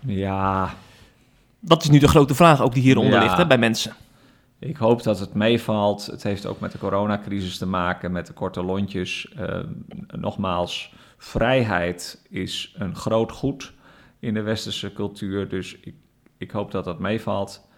[0.00, 0.74] Ja,
[1.60, 3.92] dat is nu de grote vraag ook die hieronder ligt hè, bij mensen.
[4.58, 6.06] Ik hoop dat het meevalt.
[6.06, 9.34] Het heeft ook met de coronacrisis te maken, met de korte lontjes.
[9.38, 9.58] Uh,
[10.06, 13.72] nogmaals, vrijheid is een groot goed
[14.18, 15.48] in de westerse cultuur.
[15.48, 15.94] Dus ik,
[16.36, 17.68] ik hoop dat dat meevalt.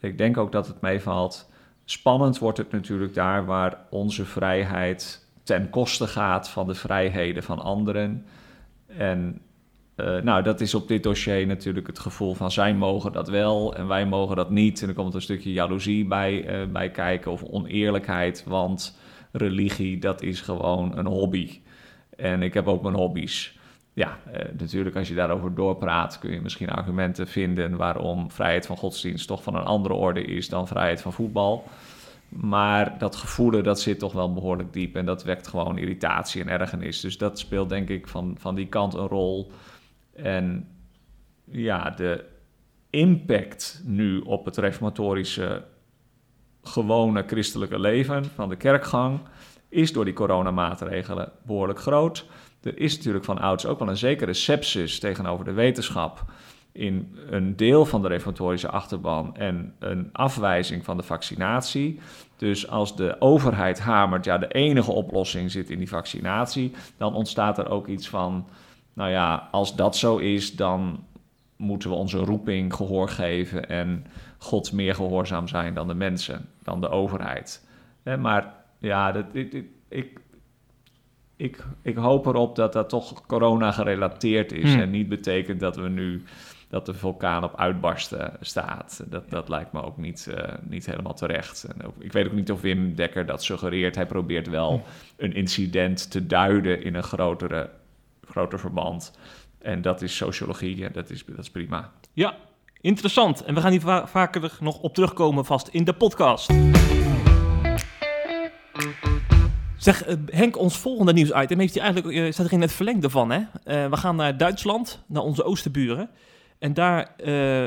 [0.00, 1.50] Ik denk ook dat het meevalt.
[1.84, 7.58] Spannend wordt het natuurlijk daar waar onze vrijheid ten koste gaat van de vrijheden van
[7.58, 8.26] anderen.
[8.86, 9.40] En
[9.96, 13.74] uh, nou, dat is op dit dossier natuurlijk het gevoel van zij mogen dat wel
[13.74, 14.82] en wij mogen dat niet.
[14.82, 18.98] En er komt een stukje jaloezie bij, uh, bij kijken of oneerlijkheid, want
[19.32, 21.60] religie, dat is gewoon een hobby.
[22.16, 23.58] En ik heb ook mijn hobby's.
[23.92, 28.76] Ja, uh, natuurlijk als je daarover doorpraat kun je misschien argumenten vinden waarom vrijheid van
[28.76, 31.64] godsdienst toch van een andere orde is dan vrijheid van voetbal.
[32.28, 36.48] Maar dat gevoelen, dat zit toch wel behoorlijk diep en dat wekt gewoon irritatie en
[36.48, 37.00] ergernis.
[37.00, 39.50] Dus dat speelt denk ik van, van die kant een rol.
[40.16, 40.68] En
[41.44, 42.24] ja, de
[42.90, 45.64] impact nu op het reformatorische
[46.62, 49.20] gewone christelijke leven van de kerkgang
[49.68, 52.26] is door die coronamaatregelen behoorlijk groot.
[52.62, 56.24] Er is natuurlijk van ouds ook wel een zekere sepsis tegenover de wetenschap
[56.72, 62.00] in een deel van de reformatorische achterban en een afwijzing van de vaccinatie.
[62.36, 67.58] Dus als de overheid hamert, ja, de enige oplossing zit in die vaccinatie, dan ontstaat
[67.58, 68.48] er ook iets van
[68.96, 71.04] nou ja, als dat zo is, dan
[71.56, 74.06] moeten we onze roeping gehoor geven en
[74.38, 77.66] God meer gehoorzaam zijn dan de mensen, dan de overheid.
[78.18, 80.20] maar ja, dat, ik, ik,
[81.36, 84.80] ik, ik hoop erop dat dat toch corona gerelateerd is hmm.
[84.80, 86.22] en niet betekent dat we nu
[86.68, 89.04] dat de vulkaan op uitbarsten staat.
[89.06, 91.64] Dat, dat lijkt me ook niet, uh, niet helemaal terecht.
[91.64, 93.94] En ook, ik weet ook niet of Wim Dekker dat suggereert.
[93.94, 94.82] Hij probeert wel hmm.
[95.16, 97.70] een incident te duiden in een grotere
[98.30, 99.12] groter verband.
[99.58, 101.92] En dat is sociologie en dat is, dat is prima.
[102.12, 102.36] Ja,
[102.80, 103.44] interessant.
[103.44, 106.52] En we gaan hier vaker nog op terugkomen vast in de podcast.
[109.76, 113.10] Zeg, eh, Henk, ons volgende nieuwsitem heeft hij eigenlijk, uh, staat er in het verlengde
[113.10, 113.30] van.
[113.30, 113.38] Hè?
[113.38, 116.10] Uh, we gaan naar Duitsland, naar onze oosterburen.
[116.58, 117.14] En daar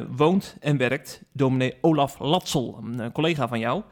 [0.10, 3.84] woont en werkt dominee Olaf Latsel, een collega van jou.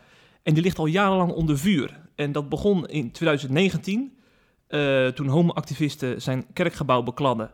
[0.43, 1.99] En die ligt al jarenlang onder vuur.
[2.15, 4.16] En dat begon in 2019,
[5.13, 7.51] toen homoactivisten zijn kerkgebouw bekladden.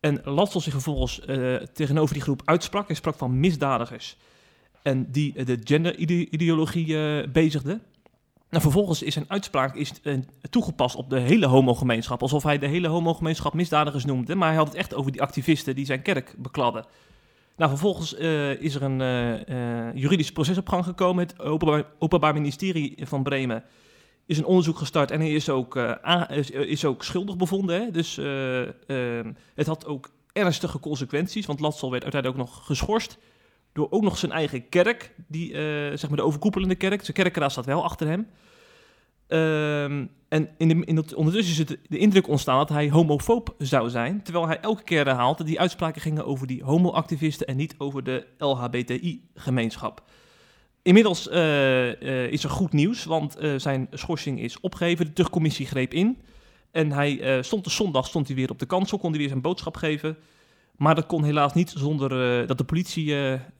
[0.00, 1.20] En Latsel zich vervolgens
[1.72, 2.86] tegenover die groep uitsprak.
[2.86, 4.16] Hij sprak van misdadigers.
[4.82, 7.80] En die de genderideologie bezigde.
[8.54, 10.18] En vervolgens is zijn uitspraak is, uh,
[10.50, 12.22] toegepast op de hele homogemeenschap.
[12.22, 14.34] Alsof hij de hele homogemeenschap misdadigers noemde.
[14.34, 16.84] Maar hij had het echt over die activisten die zijn kerk bekladden.
[17.56, 21.26] Nou, vervolgens uh, is er een uh, juridisch proces op gang gekomen.
[21.26, 23.64] Het Openbaar, Openbaar, Ministerie van Bremen
[24.26, 25.76] is een onderzoek gestart en hij is ook,
[26.28, 27.80] is, is, ook schuldig bevonden.
[27.80, 27.90] Hè?
[27.90, 28.16] Dus
[29.54, 33.18] het had ook ernstige consequenties, want Latsel werd uiteindelijk ook nog geschorst
[33.72, 35.54] door ook nog zijn eigen kerk, die,
[35.94, 37.04] zeg maar de overkoepelende kerk.
[37.04, 38.26] Zijn kerkraad staat wel achter hem.
[39.26, 43.54] Ehm, en in de, in het, ondertussen is het de indruk ontstaan dat hij homofoob
[43.58, 44.22] zou zijn.
[44.22, 48.04] Terwijl hij elke keer herhaalt dat die uitspraken gingen over die homoactivisten en niet over
[48.04, 50.02] de LHBTI-gemeenschap.
[50.84, 55.06] Inmiddels uh, uh, is er goed nieuws, want uh, zijn schorsing is opgegeven.
[55.06, 56.18] De terugcommissie greep in.
[56.70, 59.40] En hij stond de zondag stond hij weer op de kansel, kon hij weer zijn
[59.40, 60.16] boodschap geven.
[60.76, 62.08] Maar dat kon helaas niet zonder
[62.46, 63.14] dat de politie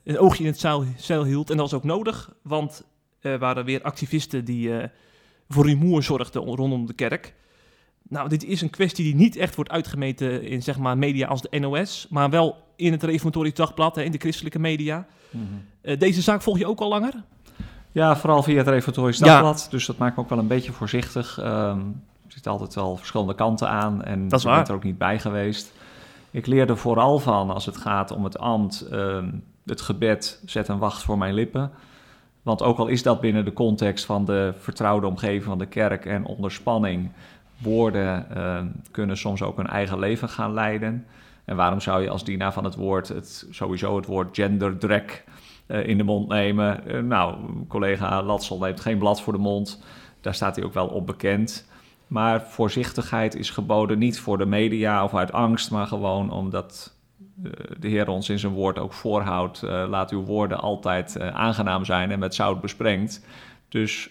[0.04, 0.58] een oogje in het
[0.96, 1.50] zeil, hield.
[1.50, 2.84] En dat was ook nodig, want
[3.20, 4.70] er waren weer activisten die
[5.48, 7.34] voor rumoer zorgde rondom de kerk.
[8.08, 11.42] Nou, dit is een kwestie die niet echt wordt uitgemeten in zeg maar, media als
[11.42, 15.06] de NOS, maar wel in het Reformatorisch Dagblad, hè, in de christelijke media.
[15.30, 15.44] Mhm.
[15.80, 17.22] Eh, deze zaak volg je ook al langer?
[17.92, 21.38] Ja, vooral via het Reformatorisch Dagblad, dus dat maakt me ook wel een beetje voorzichtig.
[21.38, 24.58] Um, er zitten altijd wel verschillende kanten aan en dat is waar.
[24.58, 25.72] ik ben er ook niet bij geweest.
[26.30, 29.30] Ik leerde vooral van als het gaat om het ambt, ehm,
[29.64, 31.70] het gebed, zet en wacht voor mijn lippen.
[32.42, 36.06] Want ook al is dat binnen de context van de vertrouwde omgeving van de kerk
[36.06, 37.10] en onder spanning,
[37.64, 41.07] woorden uh, kunnen soms ook een eigen leven gaan leiden.
[41.44, 45.24] En waarom zou je als dienaar van het woord het, sowieso het woord genderdrek
[45.66, 46.81] uh, in de mond nemen?
[46.87, 47.37] Uh, nou,
[47.68, 49.83] collega Latsel neemt geen blad voor de mond.
[50.20, 51.68] Daar staat hij ook wel op bekend.
[52.07, 56.96] Maar voorzichtigheid is geboden niet voor de media of uit angst, maar gewoon omdat
[57.79, 59.62] de Heer ons in zijn woord ook voorhoudt.
[59.62, 63.27] Laat uw woorden altijd aangenaam zijn en met zout besprengt.
[63.68, 64.11] Dus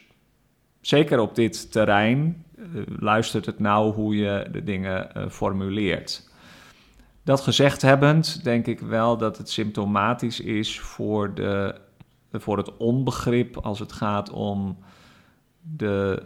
[0.85, 6.29] zeker op dit terrein uh, luistert het nou hoe je de dingen formuleert.
[7.23, 11.75] Dat gezegd hebbend, denk ik wel dat het symptomatisch is voor, de,
[12.31, 14.77] voor het onbegrip als het gaat om
[15.61, 16.23] de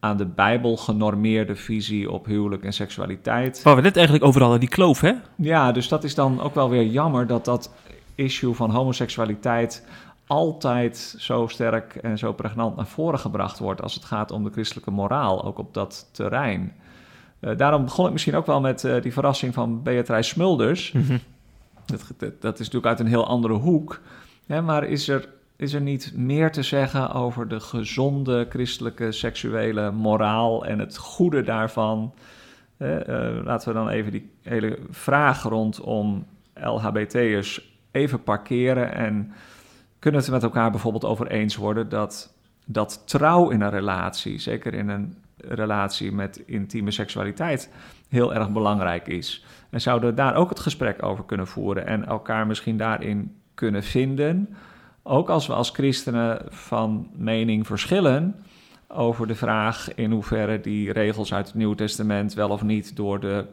[0.00, 3.62] aan de Bijbel genormeerde visie op huwelijk en seksualiteit.
[3.62, 5.12] Waar we net eigenlijk over hadden, die kloof, hè?
[5.36, 7.72] Ja, dus dat is dan ook wel weer jammer dat dat
[8.14, 9.86] issue van homoseksualiteit
[10.26, 14.50] altijd zo sterk en zo pregnant naar voren gebracht wordt als het gaat om de
[14.50, 16.72] christelijke moraal, ook op dat terrein.
[17.40, 20.92] Uh, daarom begon ik misschien ook wel met uh, die verrassing van Beatrice Smulders.
[20.92, 21.20] Mm -hmm.
[21.86, 24.00] dat, dat, dat, is natuurlijk uit een heel andere hoek.
[24.46, 29.90] Hè, maar is er is er niet meer te zeggen over de gezonde christelijke seksuele
[29.90, 32.14] moraal en het goede daarvan?
[32.78, 32.98] Uh,
[33.44, 39.32] laten we dan even die hele vraag rondom LHBT'ers even parkeren en
[39.98, 44.74] kunnen het met elkaar bijvoorbeeld over eens worden dat, dat trouw in een relatie, zeker
[44.74, 47.72] in een relatie met intieme seksualiteit,
[48.08, 49.44] heel erg belangrijk is.
[49.70, 53.82] En zouden we daar ook het gesprek over kunnen voeren en elkaar misschien daarin kunnen
[53.82, 54.56] vinden?
[55.02, 58.34] Ook als we als christenen van mening verschillen
[58.88, 63.20] over de vraag in hoeverre die regels uit het Nieuwe Testament wel of niet door
[63.20, 63.46] de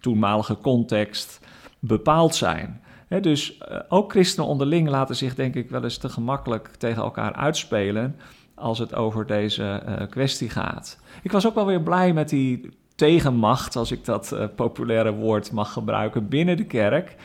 [0.00, 1.40] toenmalige context
[1.78, 2.81] bepaald zijn.
[3.20, 7.32] Dus uh, ook christenen onderling laten zich denk ik wel eens te gemakkelijk tegen elkaar
[7.32, 8.16] uitspelen
[8.54, 11.00] als het over deze uh, kwestie gaat.
[11.22, 15.52] Ik was ook wel weer blij met die tegenmacht, als ik dat uh, populaire woord
[15.52, 17.16] mag gebruiken, binnen de kerk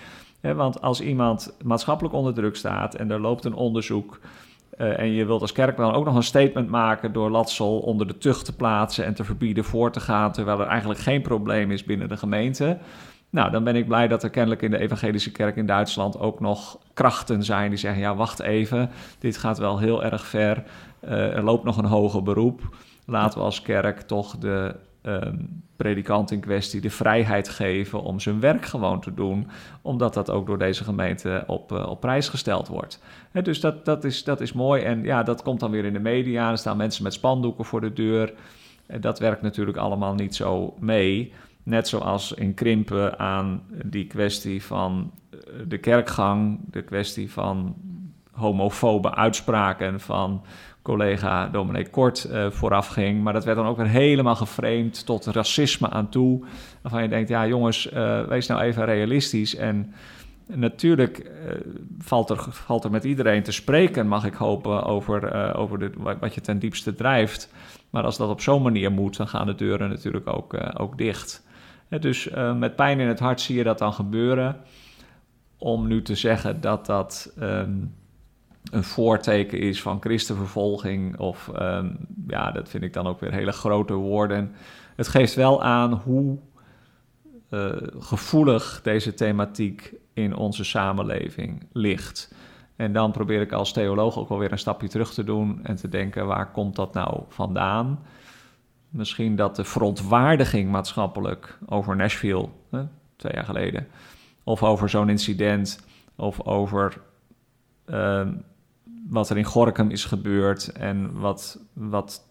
[0.42, 4.20] want als iemand maatschappelijk onder druk staat en er loopt een onderzoek.
[4.78, 8.18] En je wilt als kerk dan ook nog een statement maken door Latsel onder de
[8.18, 11.84] tucht te plaatsen en te verbieden voor te gaan, terwijl er eigenlijk geen probleem is
[11.84, 12.78] binnen de gemeente.
[13.30, 16.40] Nou, dan ben ik blij dat er kennelijk in de evangelische kerk in Duitsland ook
[16.40, 20.64] nog krachten zijn die zeggen: ja, wacht even, dit gaat wel heel erg ver.
[21.04, 22.76] Uh, er loopt nog een hoger beroep.
[23.06, 28.40] Laten we als kerk toch de um, predikant in kwestie de vrijheid geven om zijn
[28.40, 29.48] werk gewoon te doen,
[29.82, 33.02] omdat dat ook door deze gemeente op, uh, op prijs gesteld wordt.
[33.32, 36.00] dus dat, dat, is, dat is mooi en ja, dat komt dan weer in de
[36.00, 36.52] media.
[36.52, 38.34] Er staan mensen met spandoeken voor de deur.
[38.86, 41.34] En dat werkt natuurlijk allemaal niet zo mee.
[41.68, 47.76] Net zoals in krimpen aan die kwestie van eh, de kerkgang, de kwestie van
[48.32, 50.44] homofobe uitspraken van
[50.82, 53.24] collega dominee Kort uh, vooraf ging.
[53.24, 56.46] Maar dat werd dan ook weer helemaal geframed tot racisme aan toe.
[56.82, 59.56] Waarvan je denkt, ja jongens, uh, wees nou even realistisch.
[59.56, 59.94] En
[60.46, 61.32] natuurlijk
[62.00, 66.42] valt, er, valt er met iedereen te spreken, mag ik hopen, over, over wat je
[66.42, 67.54] ten diepste drijft.
[67.90, 71.46] Maar als dat op zo'n manier moet, dan gaan de deuren natuurlijk ook, ook dicht.
[71.90, 74.58] Dus met pijn in het hart zie je dat dan gebeuren.
[75.58, 77.34] Om nu te zeggen dat dat...
[77.40, 77.96] Um,
[78.72, 81.18] een voorteken is van christenvervolging.
[81.20, 81.98] Of um,
[82.28, 84.52] ja, dat vind ik dan ook weer hele grote woorden.
[84.96, 86.38] Het geeft wel aan hoe
[87.50, 87.70] uh,
[88.00, 92.34] gevoelig deze thematiek in onze samenleving ligt.
[92.76, 95.76] En dan probeer ik als theoloog ook wel weer een stapje terug te doen en
[95.76, 98.00] te denken: waar komt dat nou vandaan?
[98.98, 102.84] Misschien dat de verontwaardiging maatschappelijk over Nashville, hè,
[103.16, 103.88] twee jaar geleden,
[104.44, 106.98] of over zo'n incident, of over
[107.86, 108.28] uh,
[109.10, 112.22] wat er in Gorkum is gebeurd en wat, wat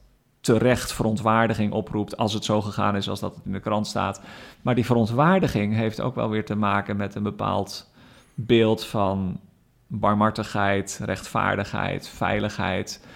[0.41, 4.21] terecht verontwaardiging oproept als het zo gegaan is als dat het in de krant staat.
[4.63, 7.91] Maar die verontwaardiging heeft ook wel weer te maken met een bepaald
[8.35, 9.41] beeld van
[9.87, 13.07] barmhartigheid, rechtvaardigheid, veiligheid.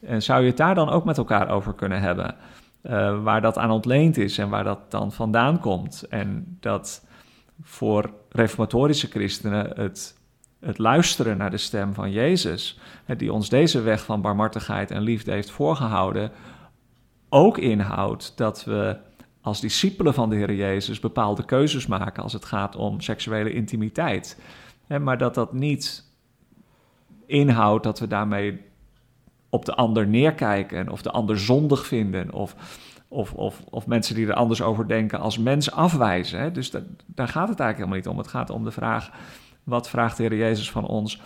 [0.00, 2.36] En zou je het daar dan ook met elkaar over kunnen hebben?
[2.82, 6.06] Uh, waar dat aan ontleend is en waar dat dan vandaan komt.
[6.08, 7.06] En dat
[7.62, 10.18] voor reformatorische christenen het
[10.60, 12.78] het luisteren naar de stem van Jezus,
[13.16, 16.30] die ons deze weg van barmhartigheid en liefde heeft voorgehouden,
[17.28, 18.96] ook inhoudt dat we
[19.40, 24.40] als discipelen van de Heer Jezus bepaalde keuzes maken als het gaat om seksuele intimiteit.
[25.00, 26.04] Maar dat dat niet
[27.26, 28.60] inhoudt dat we daarmee
[29.48, 32.54] op de ander neerkijken of de ander zondig vinden of,
[33.08, 36.52] of, of, of mensen die er anders over denken als mens afwijzen.
[36.52, 38.18] Dus dat, daar gaat het eigenlijk helemaal niet om.
[38.18, 39.10] Het gaat om de vraag
[39.64, 41.20] wat vraagt de Heer Jezus van ons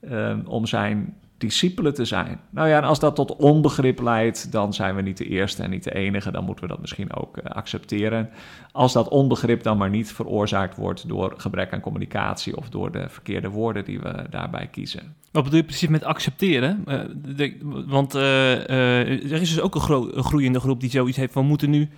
[0.00, 2.40] um, om zijn discipelen te zijn?
[2.50, 5.70] Nou ja, en als dat tot onbegrip leidt, dan zijn we niet de eerste en
[5.70, 6.30] niet de enige.
[6.30, 8.30] Dan moeten we dat misschien ook uh, accepteren.
[8.72, 13.08] Als dat onbegrip dan maar niet veroorzaakt wordt door gebrek aan communicatie of door de
[13.08, 15.14] verkeerde woorden die we daarbij kiezen.
[15.30, 16.84] Wat bedoel je precies met accepteren?
[17.36, 21.46] De, want uh, er is dus ook een, een groeiende groep die zoiets heeft van
[21.46, 21.88] moeten nu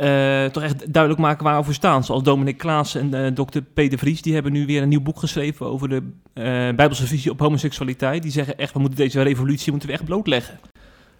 [0.00, 2.04] uh, toch echt duidelijk maken waar we staan.
[2.04, 5.18] Zoals Dominic Klaas en uh, dokter Peter Vries, die hebben nu weer een nieuw boek
[5.18, 6.02] geschreven over de
[6.34, 8.22] uh, Bijbelse visie op homoseksualiteit.
[8.22, 10.58] Die zeggen echt, we moeten deze revolutie moeten we echt blootleggen.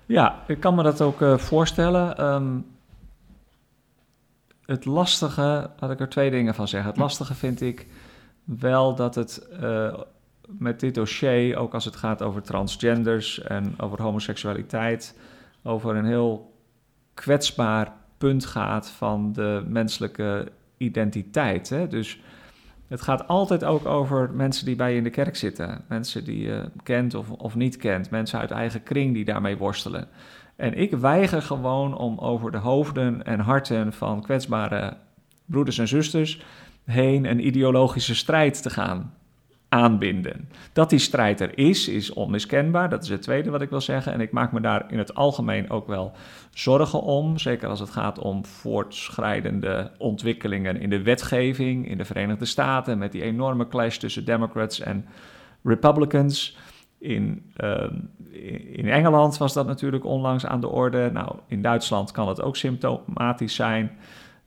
[0.07, 2.25] Ja, ik kan me dat ook voorstellen.
[2.25, 2.67] Um,
[4.67, 6.91] het lastige, laat ik er twee dingen van zeggen.
[6.91, 7.87] Het lastige vind ik
[8.45, 9.49] wel dat het
[10.59, 15.19] met dit dossier, ook als het gaat over transgenders en over homoseksualiteit,
[15.63, 16.55] over een heel
[17.15, 21.69] kwetsbaar punt gaat van de menselijke identiteit.
[21.69, 21.89] Hè?
[21.89, 22.21] Dus
[22.89, 25.85] het gaat altijd ook over mensen die bij je in de kerk zitten.
[25.89, 28.11] Mensen die je kent of, of niet kent.
[28.11, 30.09] Mensen uit eigen kring die daarmee worstelen.
[30.57, 34.97] En ik weiger gewoon om over de hoofden en harten van kwetsbare
[35.45, 36.45] broeders en zusters
[36.85, 39.15] heen een ideologische strijd te gaan
[39.71, 40.49] aanbinden.
[40.73, 42.89] Dat die strijd er is, is onmiskenbaar.
[42.89, 44.13] Dat is het tweede wat ik wil zeggen.
[44.13, 46.13] En ik maak me daar in het algemeen ook wel
[46.55, 47.39] zorgen om.
[47.39, 52.99] Zeker als het gaat om voortschrijdende ontwikkelingen in de wetgeving in de Verenigde Staten.
[52.99, 55.07] Met die enorme clash tussen Democrats en
[55.63, 56.57] Republicans.
[56.99, 57.91] In, uh,
[58.73, 61.11] in Engeland was dat natuurlijk onlangs aan de orde.
[61.13, 63.91] Nou, in Duitsland kan het ook symptomatisch zijn.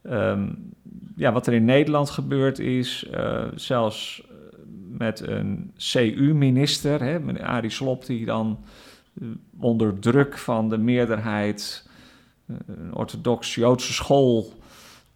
[0.04, 0.72] Um,
[1.16, 4.24] ja, wat er in Nederland gebeurd is, uh, zelfs
[4.98, 8.64] met een CU-minister, meneer Arie Slob, die dan
[9.22, 9.28] eh,
[9.60, 11.90] onder druk van de meerderheid
[12.46, 14.54] eh, een orthodox-Joodse school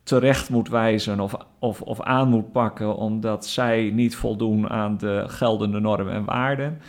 [0.04, 5.24] terecht moet wijzen of, of, of aan moet pakken omdat zij niet voldoen aan de
[5.28, 6.82] geldende normen en waarden.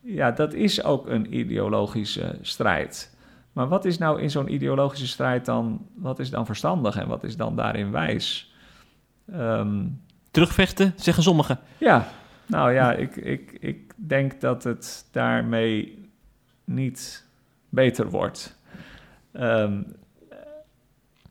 [0.00, 3.16] Ja, dat is ook een ideologische strijd.
[3.52, 7.24] Maar wat is nou in zo'n ideologische strijd dan, wat is dan verstandig en wat
[7.24, 8.54] is dan daarin wijs?
[9.34, 11.58] Um, Terugvechten, zeggen sommigen.
[11.78, 12.08] Ja,
[12.46, 16.08] nou ja, ik, ik, ik denk dat het daarmee
[16.64, 17.26] niet
[17.68, 18.58] beter wordt.
[19.32, 19.86] Um,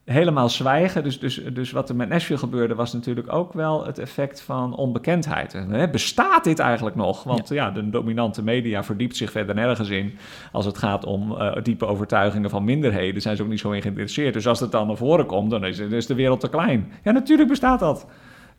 [0.06, 4.00] helemaal zwijgen, dus, dus, dus wat er met Nashville gebeurde, was natuurlijk ook wel het
[4.00, 5.54] effect van onbekendheid.
[5.54, 7.24] He, bestaat dit eigenlijk nog?
[7.24, 7.72] Want ja.
[7.72, 10.18] de dominante media verdiept zich verder nergens in.
[10.52, 13.82] Als het gaat om uh, diepe overtuigingen van minderheden, zijn ze ook niet zo in
[13.82, 14.34] geïnteresseerd.
[14.34, 16.92] Dus als het dan naar voren komt, dan is, is de wereld te klein.
[17.04, 18.08] Ja, natuurlijk bestaat dat.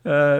[0.06, 0.38] Uh,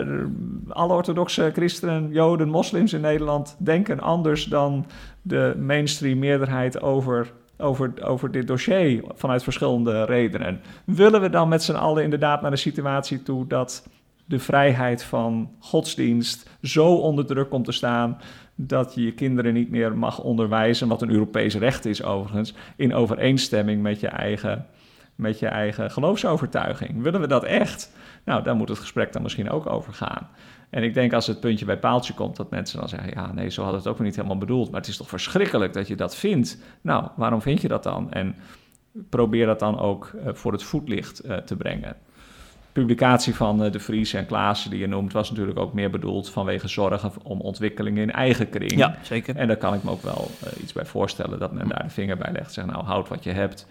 [0.69, 4.87] alle orthodoxe christenen, joden, moslims in Nederland denken anders dan
[5.23, 10.61] de mainstream meerderheid over, over, over dit dossier vanuit verschillende redenen.
[10.85, 13.89] Willen we dan met z'n allen inderdaad naar de situatie toe dat
[14.25, 18.19] de vrijheid van godsdienst zo onder druk komt te staan
[18.55, 22.95] dat je je kinderen niet meer mag onderwijzen, wat een Europees recht is overigens, in
[22.95, 24.67] overeenstemming met je eigen,
[25.17, 27.03] met je eigen geloofsovertuiging.
[27.03, 27.93] Willen we dat echt?
[28.25, 30.29] Nou, daar moet het gesprek dan misschien ook over gaan.
[30.71, 33.51] En ik denk als het puntje bij paaltje komt, dat mensen dan zeggen: ja, nee,
[33.51, 34.71] zo had het ook niet helemaal bedoeld.
[34.71, 36.59] Maar het is toch verschrikkelijk dat je dat vindt.
[36.81, 38.12] Nou, waarom vind je dat dan?
[38.12, 38.35] En
[39.11, 41.97] probeer dat dan ook eh, voor het voetlicht uh, te brengen.
[42.73, 46.31] Publicatie van uh, De Vries en Klaassen, die je noemt, was natuurlijk ook meer bedoeld
[46.31, 48.77] vanwege zorgen om ontwikkelingen in eigen kring.
[48.77, 49.37] Ja, zeker.
[49.37, 50.31] En daar kan ik me ook wel
[50.62, 52.53] iets bij voorstellen dat men daar de vinger bij legt.
[52.53, 53.67] Zeg nou, houd wat je hebt.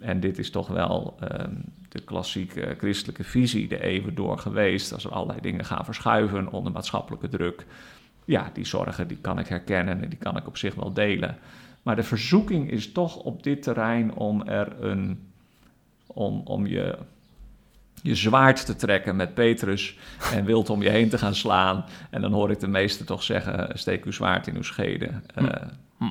[0.00, 1.54] En dit is toch wel ehm,
[1.88, 4.92] de klassieke christelijke visie de eeuwen door geweest.
[4.92, 7.66] Als er allerlei dingen gaan verschuiven onder maatschappelijke druk.
[8.24, 11.38] Ja, die zorgen die kan ik herkennen en die kan ik op zich wel delen.
[11.82, 15.30] Maar de verzoeking is toch op dit terrein om er een.
[16.06, 16.98] om, om je,
[18.02, 19.98] je zwaard te trekken met Petrus
[20.32, 21.84] en wild om je heen te gaan slaan.
[22.10, 25.10] En dan hoor ik de meesten toch zeggen: steek uw zwaard in uw schede.
[25.38, 25.50] Uh,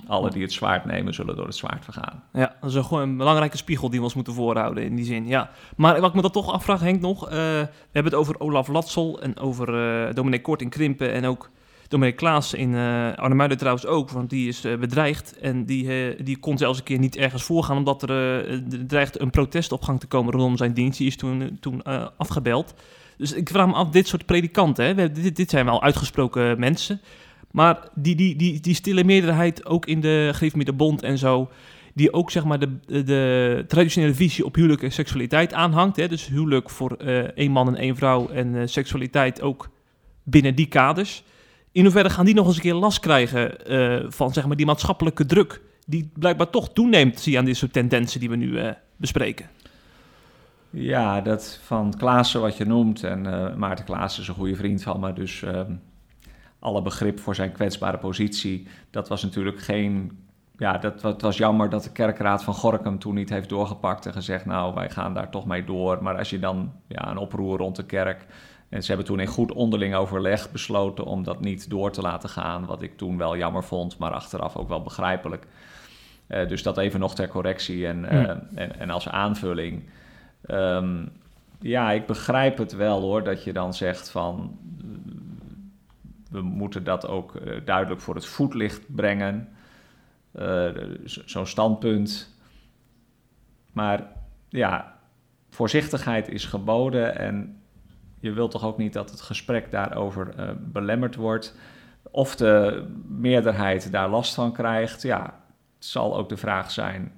[0.07, 2.23] alle die het zwaard nemen, zullen door het zwaard vergaan.
[2.33, 5.27] Ja, dat is gewoon een belangrijke spiegel die we ons moeten voorhouden in die zin.
[5.27, 5.49] Ja.
[5.75, 7.25] Maar wat ik me dan toch afvraag, Henk, nog.
[7.25, 11.25] Uh, we hebben het over Olaf Latsel en over uh, dominee Kort in Krimpen en
[11.25, 11.49] ook
[11.88, 15.39] dominee Klaas in uh, Arnhemuiden trouwens ook, want die is bedreigd.
[15.39, 19.71] En die, die kon zelfs een keer niet ergens voorgaan, omdat er dreigt een protest
[19.71, 20.97] op gang te komen rondom zijn dienst.
[20.97, 21.83] Die is toen, toen
[22.17, 22.73] afgebeld.
[23.17, 27.01] Dus ik vraag me af, dit soort predikanten, hè, dit zijn wel uitgesproken mensen...
[27.57, 30.33] Maar die, die, die, die stille meerderheid, ook in de
[30.63, 31.49] de Bond en zo,
[31.93, 35.95] die ook zeg maar de, de traditionele visie op huwelijk en seksualiteit aanhangt.
[35.95, 36.07] Hè?
[36.07, 39.69] Dus huwelijk voor uh, één man en één vrouw en uh, seksualiteit ook
[40.23, 41.23] binnen die kaders.
[41.71, 44.65] In hoeverre gaan die nog eens een keer last krijgen uh, van zeg maar, die
[44.65, 48.73] maatschappelijke druk, die blijkbaar toch toeneemt, zie je aan dit soort tendensen die we nu
[48.97, 49.49] bespreken?
[50.69, 53.21] Ja, dat van Klaassen wat je noemt, en
[53.57, 55.71] Maarten Klaassen is een goede vriend van me, dus ehm,
[56.59, 58.67] alle begrip voor zijn kwetsbare positie.
[58.89, 60.25] Dat was natuurlijk geen.
[60.57, 64.13] Ja, dat, het was jammer dat de kerkraad van Gorkum toen niet heeft doorgepakt en
[64.13, 66.03] gezegd: Nou, wij gaan daar toch mee door.
[66.03, 68.25] Maar als je dan ja, een oproer rond de kerk.
[68.69, 72.29] En ze hebben toen in goed onderling overleg besloten om dat niet door te laten
[72.29, 72.65] gaan.
[72.65, 75.47] Wat ik toen wel jammer vond, maar achteraf ook wel begrijpelijk.
[76.27, 79.89] Uh, dus dat even nog ter correctie en, uh, en, en, als aanvulling.
[80.47, 81.11] Um,
[81.59, 84.57] ja, ik begrijp het wel hoor, dat je dan zegt van
[86.32, 89.49] we moeten dat ook uh, duidelijk voor het voetlicht brengen.
[90.39, 90.69] Uh,
[91.03, 92.36] Zo'n standpunt.
[93.71, 94.07] Maar
[94.49, 94.99] ja,
[95.49, 97.61] voorzichtigheid is geboden en
[98.19, 101.55] je wilt toch ook niet dat het gesprek daarover uh, belemmerd wordt.
[102.11, 105.01] Of de meerderheid daar last van krijgt.
[105.01, 105.23] Ja,
[105.75, 107.11] het zal ook de vraag zijn.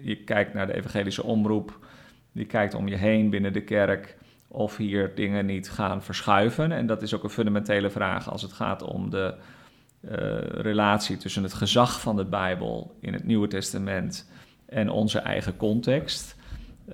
[0.00, 1.86] Je kijkt naar de evangelische omroep.
[2.32, 4.16] Je kijkt om je heen binnen de kerk
[4.54, 6.72] of hier dingen niet gaan verschuiven.
[6.72, 9.34] En dat is ook een fundamentele vraag als het gaat om de
[10.00, 10.10] uh,
[10.48, 14.30] relatie tussen het gezag van de Bijbel in het Nieuwe Testament
[14.66, 16.36] en onze eigen context.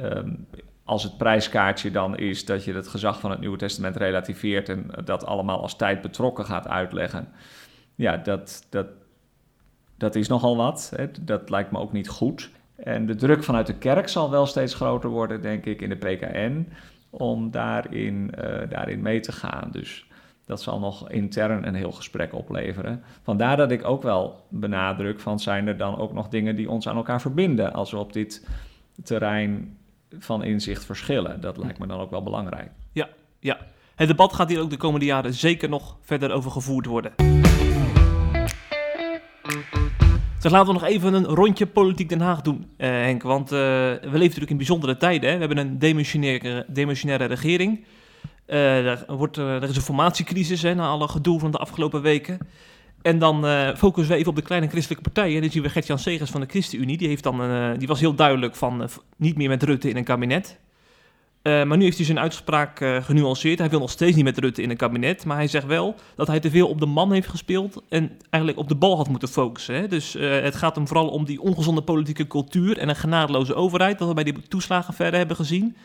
[0.03, 0.47] Um,
[0.85, 4.87] als het prijskaartje dan is dat je het gezag van het Nieuwe Testament relativeert en
[5.05, 7.29] dat allemaal als tijd betrokken gaat uitleggen,
[7.95, 8.87] ja, dat, dat,
[9.97, 10.93] dat is nogal wat.
[10.97, 11.11] Hè.
[11.21, 12.51] Dat lijkt me ook niet goed.
[12.77, 15.97] En de druk vanuit de kerk zal wel steeds groter worden, denk ik, in de
[15.97, 16.69] PKN
[17.11, 19.69] om daarin, uh, daarin mee te gaan.
[19.71, 20.07] Dus
[20.45, 23.03] dat zal nog intern een heel gesprek opleveren.
[23.23, 26.89] Vandaar dat ik ook wel benadruk van zijn er dan ook nog dingen die ons
[26.89, 28.49] aan elkaar verbinden als we op dit
[29.03, 29.79] terrein
[30.19, 31.41] van inzicht verschillen.
[31.41, 32.71] Dat lijkt me dan ook wel belangrijk.
[32.93, 33.09] Ja,
[33.39, 33.59] ja.
[33.95, 37.13] Het debat gaat hier ook de komende jaren zeker nog verder over gevoerd worden.
[40.41, 43.23] Dus laten we nog even een rondje politiek Den Haag doen, uh, Henk.
[43.23, 45.29] Want uh, we leven natuurlijk in bijzondere tijden.
[45.29, 45.35] Hè?
[45.35, 47.85] We hebben een demissionaire, demissionaire regering.
[48.47, 52.39] Er, wordt, er is een formatiecrisis hè, na alle gedoe van de afgelopen weken.
[53.03, 53.45] En dan
[53.77, 55.35] focussen we even op de kleine christelijke partijen.
[55.35, 56.97] En dan zien we Gert-Jan Segers van de ChristenUnie.
[56.97, 57.41] Die, heeft dan,
[57.79, 60.59] die was heel duidelijk van niet meer met Rutte in een kabinet.
[61.43, 63.59] Uh, maar nu heeft hij zijn uitspraak uh, genuanceerd.
[63.59, 65.25] Hij wil nog steeds niet met Rutte in een kabinet.
[65.25, 67.83] Maar hij zegt wel dat hij te veel op de man heeft gespeeld.
[67.89, 69.75] En eigenlijk op de bal had moeten focussen.
[69.75, 69.89] Hè?
[69.89, 72.79] Dus uh, het gaat hem vooral om die ongezonde politieke cultuur.
[72.79, 73.99] En een genadeloze overheid.
[73.99, 75.77] Dat we bij die toeslagen hebben gezien.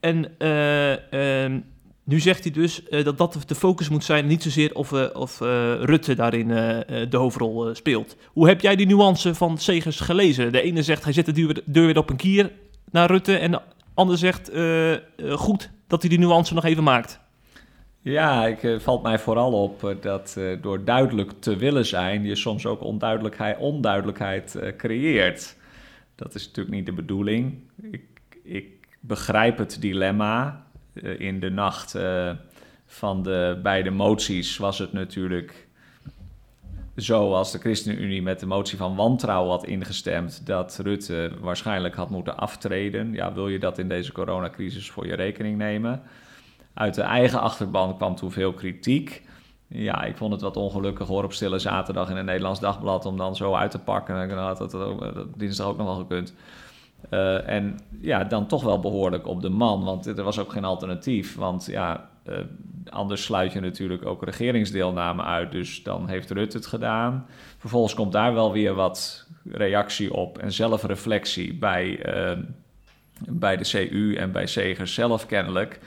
[0.00, 1.60] En ehm,
[2.04, 4.26] nu zegt hij dus dat dat de focus moet zijn.
[4.26, 5.38] Niet zozeer of, of
[5.80, 6.48] Rutte daarin
[7.08, 8.16] de hoofdrol speelt.
[8.26, 10.52] Hoe heb jij die nuance van Segers gelezen?
[10.52, 12.50] De ene zegt hij zet de deur, deur weer op een kier
[12.90, 13.36] naar Rutte.
[13.36, 13.62] En
[13.94, 14.94] ander zegt uh,
[15.30, 17.20] goed dat hij die nuance nog even maakt.
[18.00, 22.66] Ja, ik, uh, valt mij vooral op dat door duidelijk te willen zijn, je soms
[22.66, 25.56] ook onduidelijkheid, onduidelijkheid creëert.
[26.14, 27.58] Dat is natuurlijk niet de bedoeling.
[27.90, 28.04] Ik,
[28.42, 28.66] ik
[29.00, 30.66] begrijp het dilemma.
[31.18, 31.98] in de nacht
[32.86, 35.63] van de beide moties was het natuurlijk
[36.96, 42.10] zo als de ChristenUnie met de motie van wantrouwen had ingestemd dat Rutte waarschijnlijk had
[42.10, 43.12] moeten aftreden.
[43.12, 46.02] Ja, wil je dat in deze coronacrisis voor je rekening nemen?
[46.74, 49.22] Uit de eigen achterban kwam toen veel kritiek.
[49.66, 53.16] Ja, ik vond het wat ongelukkig hoor op stille zaterdag in het Nederlands Dagblad om
[53.16, 54.28] dan zo uit te pakken.
[54.28, 56.34] Dan had dat, dat dinsdag ook nog wel gekund.
[57.10, 60.64] Uh, en ja, dan toch wel behoorlijk op de man, want er was ook geen
[60.64, 61.36] alternatief.
[61.36, 62.38] Want ja, uh,
[62.88, 65.52] anders sluit je natuurlijk ook regeringsdeelname uit.
[65.52, 67.26] Dus dan heeft Rutte het gedaan.
[67.58, 72.38] Vervolgens komt daar wel weer wat reactie op en zelfreflectie bij, uh,
[73.28, 75.80] bij de CU en bij Segers zelf kennelijk.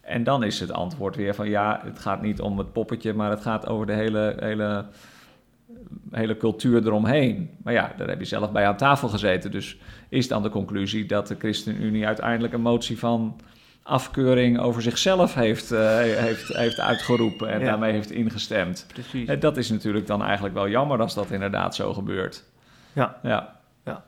[0.00, 3.30] En dan is het antwoord weer van ja, het gaat niet om het poppetje, maar
[3.30, 4.86] het gaat over de hele, hele,
[6.10, 7.50] hele cultuur eromheen.
[7.62, 9.50] Maar ja, daar heb je zelf bij aan tafel gezeten.
[9.50, 9.78] Dus
[10.08, 13.36] is dan de conclusie dat de ChristenUnie uiteindelijk een motie van
[13.84, 18.86] afkeuring over zichzelf heeft, uh, heeft, heeft uitgeroepen en daarmee heeft ingestemd.
[18.92, 19.28] Precies.
[19.28, 22.44] En dat is natuurlijk dan eigenlijk wel jammer als dat inderdaad zo gebeurt.
[22.92, 23.16] Ja.
[23.22, 23.56] ja.
[23.84, 24.04] ja.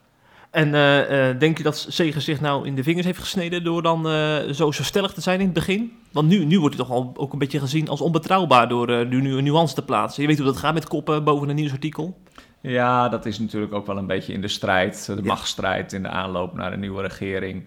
[0.50, 3.82] En uh, uh, denk je dat Zegen zich nou in de vingers heeft gesneden door
[3.82, 4.06] dan
[4.54, 5.92] zo, zo stellig te zijn in het begin?
[6.12, 9.36] Want nu, nu wordt hij toch al ook een beetje gezien als onbetrouwbaar door nu
[9.36, 10.22] een nuance te plaatsen.
[10.22, 12.18] Je weet hoe dat gaat met koppen boven een nieuwsartikel.
[12.60, 16.08] Ja, dat is natuurlijk ook wel een beetje in de strijd, de machtsstrijd in de
[16.08, 17.66] aanloop naar een nieuwe regering.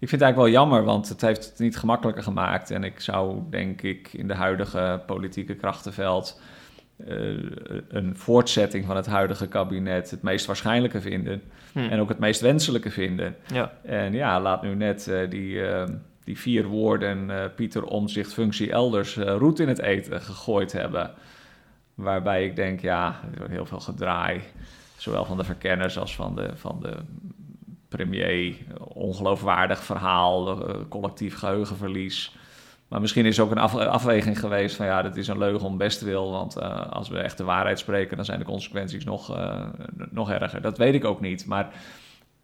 [0.00, 2.70] Ik vind het eigenlijk wel jammer, want het heeft het niet gemakkelijker gemaakt.
[2.70, 6.40] En ik zou, denk ik, in de huidige politieke krachtenveld
[7.08, 7.38] uh,
[7.88, 11.42] een voortzetting van het huidige kabinet het meest waarschijnlijke vinden.
[11.72, 11.78] Hm.
[11.78, 13.36] En ook het meest wenselijke vinden.
[13.46, 13.72] Ja.
[13.82, 15.84] En ja, laat nu net uh, die, uh,
[16.24, 21.10] die vier woorden Pieter Omzicht functie elders roet in het eten gegooid hebben.
[21.94, 24.40] Waarbij ik denk, ja, er wordt heel veel gedraai.
[24.96, 26.96] Zowel van de verkenners als van de, van de
[27.90, 28.54] premier.
[28.78, 32.36] Ongeloofwaardig verhaal, uh, collectief geheugenverlies.
[32.88, 36.00] Maar misschien is ook een afweging geweest van ja, dat is een leugen om best
[36.00, 36.30] wil.
[36.30, 39.66] Want uh, als we echt de waarheid spreken, dan zijn de consequenties nog, uh,
[40.10, 40.60] nog erger.
[40.60, 41.46] Dat weet ik ook niet.
[41.46, 41.68] Maar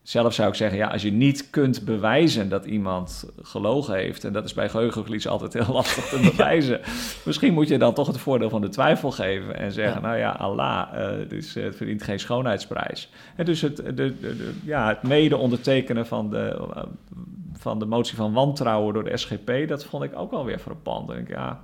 [0.09, 4.33] zelf zou ik zeggen, ja, als je niet kunt bewijzen dat iemand gelogen heeft, en
[4.33, 6.81] dat is bij geheugenverlies altijd heel lastig te bewijzen,
[7.25, 10.31] misschien moet je dan toch het voordeel van de twijfel geven en zeggen, nou ja,
[10.31, 13.11] Allah, uh, dus het verdient geen schoonheidsprijs.
[13.37, 16.83] En dus het, de, de, ja, het mede ondertekenen van de, uh,
[17.53, 21.09] van de motie van wantrouwen door de SGP, dat vond ik ook wel weer frappant.
[21.09, 21.61] Denk ik, ja,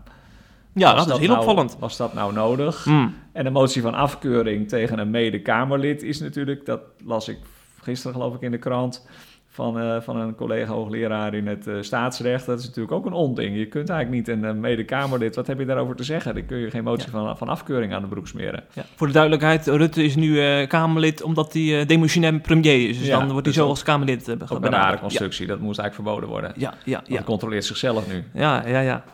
[0.75, 1.77] ja, dat, is heel nou, opvallend.
[1.79, 2.87] Was dat nou nodig?
[2.87, 3.15] Mm.
[3.33, 7.39] En de motie van afkeuring tegen een mede-Kamerlid is natuurlijk, dat las ik
[7.83, 9.07] gisteren geloof ik in de krant
[9.53, 12.47] van, uh, van een collega hoogleraar in het uh, staatsrecht.
[12.47, 13.57] Dat is natuurlijk ook een onding.
[13.57, 16.35] Je kunt eigenlijk niet een uh, medekamerlid, wat heb je daarover te zeggen?
[16.35, 18.65] Dan kun je geen motie van, van afkeuring aan de broek smeren.
[18.73, 18.83] Ja.
[18.95, 22.99] Voor de duidelijkheid, Rutte is nu Kamerlid omdat hij demissionair premier is.
[22.99, 25.79] Dus dan wordt hij dus zo als Kamerlid uh, Ook een rare constructie, dat moest
[25.79, 26.53] eigenlijk verboden worden.
[26.57, 27.15] Ja, ja, ja.
[27.15, 28.25] Hij controleert zichzelf nu.
[28.35, 29.05] Ja, ja, ja.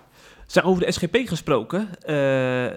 [0.48, 1.88] Zijn over de SGP gesproken.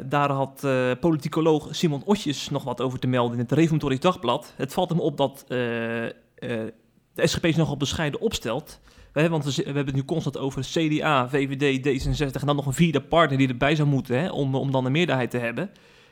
[0.09, 0.67] daar had
[0.99, 4.53] politicoloog Simon Otjes nog wat over te melden in het Reformatorisch Dagblad.
[4.55, 6.73] Het valt hem op dat de
[7.15, 8.79] SGP is nogal bescheiden opstelt.
[9.13, 13.01] Want we, hebben het nu constant over CDA, VVD, D66 en dan nog een vierde
[13.01, 15.71] partner die erbij zou moeten hè, om, om dan een meerderheid te hebben.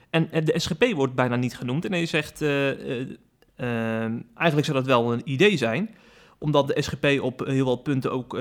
[0.10, 1.86] En, de SGP wordt bijna niet genoemd.
[1.86, 3.08] En hij zegt, uh, uh,
[3.58, 4.02] uh,
[4.36, 5.96] eigenlijk zou dat wel een idee zijn
[6.40, 8.34] omdat de SGP op heel wat punten ook,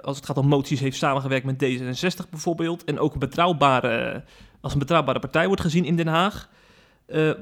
[0.00, 2.84] als het gaat om moties, heeft samengewerkt met D66 bijvoorbeeld.
[2.84, 4.22] En ook een betrouwbare,
[4.60, 6.48] als een betrouwbare partij wordt gezien in Den Haag.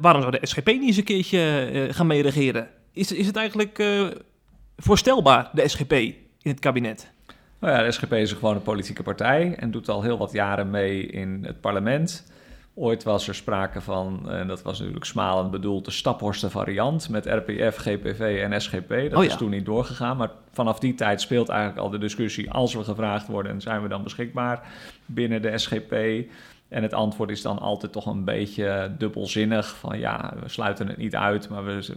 [0.00, 2.68] waarom zou de SGP niet eens een keertje gaan meeregeren?
[2.92, 3.84] Is, is het eigenlijk
[4.76, 7.10] voorstelbaar, de SGP, in het kabinet?
[7.58, 10.70] Nou ja, de SGP is gewoon een politieke partij en doet al heel wat jaren
[10.70, 12.24] mee in het parlement.
[12.74, 17.26] Ooit was er sprake van, en dat was natuurlijk smalend bedoeld, de Staphorsten variant met
[17.26, 18.88] RPF, GPV en SGP.
[18.88, 22.50] Dat oh, is toen niet doorgegaan, maar vanaf die tijd speelt eigenlijk al de discussie,
[22.50, 24.72] als we gevraagd worden, zijn we dan beschikbaar
[25.06, 25.94] binnen de SGP?
[26.72, 29.76] En het antwoord is dan altijd toch een beetje dubbelzinnig.
[29.76, 31.94] Van ja, we sluiten het niet uit, maar we,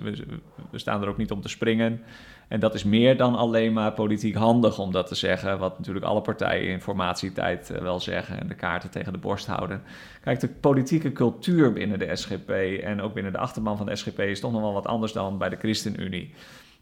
[0.72, 2.02] we, staan er ook niet om te springen.
[2.48, 5.60] En dat is meer dan alleen maar politiek handig om dat te zeggen.
[5.60, 9.46] Wat natuurlijk alle partijen in formatietijd eh, wel zeggen en de kaarten tegen de borst
[9.46, 9.82] houden.
[10.22, 12.50] Kijk, de politieke cultuur binnen de SGP
[12.84, 15.38] en ook binnen de achterban van de SGP is toch nog wel wat anders dan
[15.38, 16.34] bij de ChristenUnie.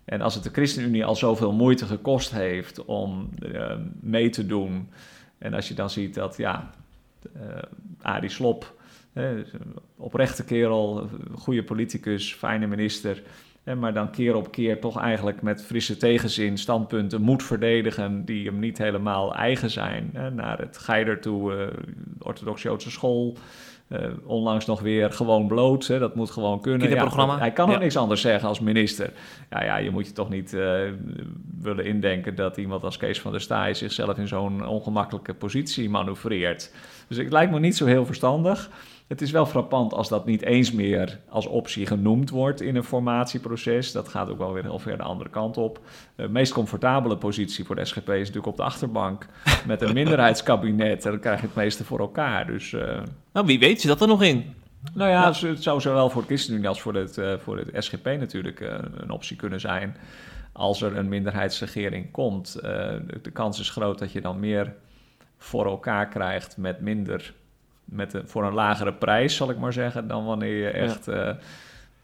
[0.06, 4.89] En als het de ChristenUnie al zoveel moeite gekost heeft om uh, mee te doen.
[5.38, 6.72] En als je dan ziet dat ja,
[8.02, 8.76] Arie Slop,
[9.14, 9.30] uh,
[9.96, 13.22] oprechte kerel, goede politicus, fijne minister.
[13.80, 18.60] Maar dan keer op keer toch eigenlijk met frisse tegenzin standpunten moet verdedigen die hem
[18.60, 20.10] niet helemaal eigen zijn.
[20.36, 21.68] Naar het Geider toe, uh,
[22.20, 23.38] orthodox Joodse school.
[23.90, 26.90] Uh, onlangs nog weer gewoon bloot, hè, dat moet gewoon kunnen.
[26.90, 29.12] Ja, hij kan ook niks anders zeggen als minister.
[29.50, 30.80] Ja, ja, je moet je toch niet uh,
[31.62, 36.72] willen indenken dat iemand als Kees van der Staaij zichzelf in zo'n ongemakkelijke positie manoeuvreert.
[37.08, 38.70] Dus het lijkt me niet zo heel verstandig.
[39.14, 42.84] Het is wel frappant als dat niet eens meer als optie genoemd wordt in een
[42.84, 43.91] formatieproces.
[43.91, 45.80] Dat gaat ook wel weer heel ver de andere kant op.
[46.16, 49.26] De meest comfortabele positie voor de SGP is natuurlijk op de achterbank
[49.68, 51.05] met een minderheidskabinet.
[51.05, 52.47] En dan krijg je het meeste voor elkaar.
[52.47, 53.01] Dus, uh...
[53.34, 54.53] Nou, wie weet, zit dat er nog in?
[54.93, 58.05] Nou ja, het zou zowel voor de ChristenUnie als voor het, uh, voor het SGP
[58.05, 59.95] natuurlijk uh, een optie kunnen zijn.
[60.51, 62.53] Als er een minderheidsregering komt.
[63.22, 64.74] de kans is groot dat je dan meer
[65.38, 67.34] voor elkaar krijgt met minder
[67.86, 71.06] met een, voor een lagere prijs, zal ik maar zeggen, dan wanneer je echt.
[71.06, 71.28] Ja.
[71.28, 71.36] Uh,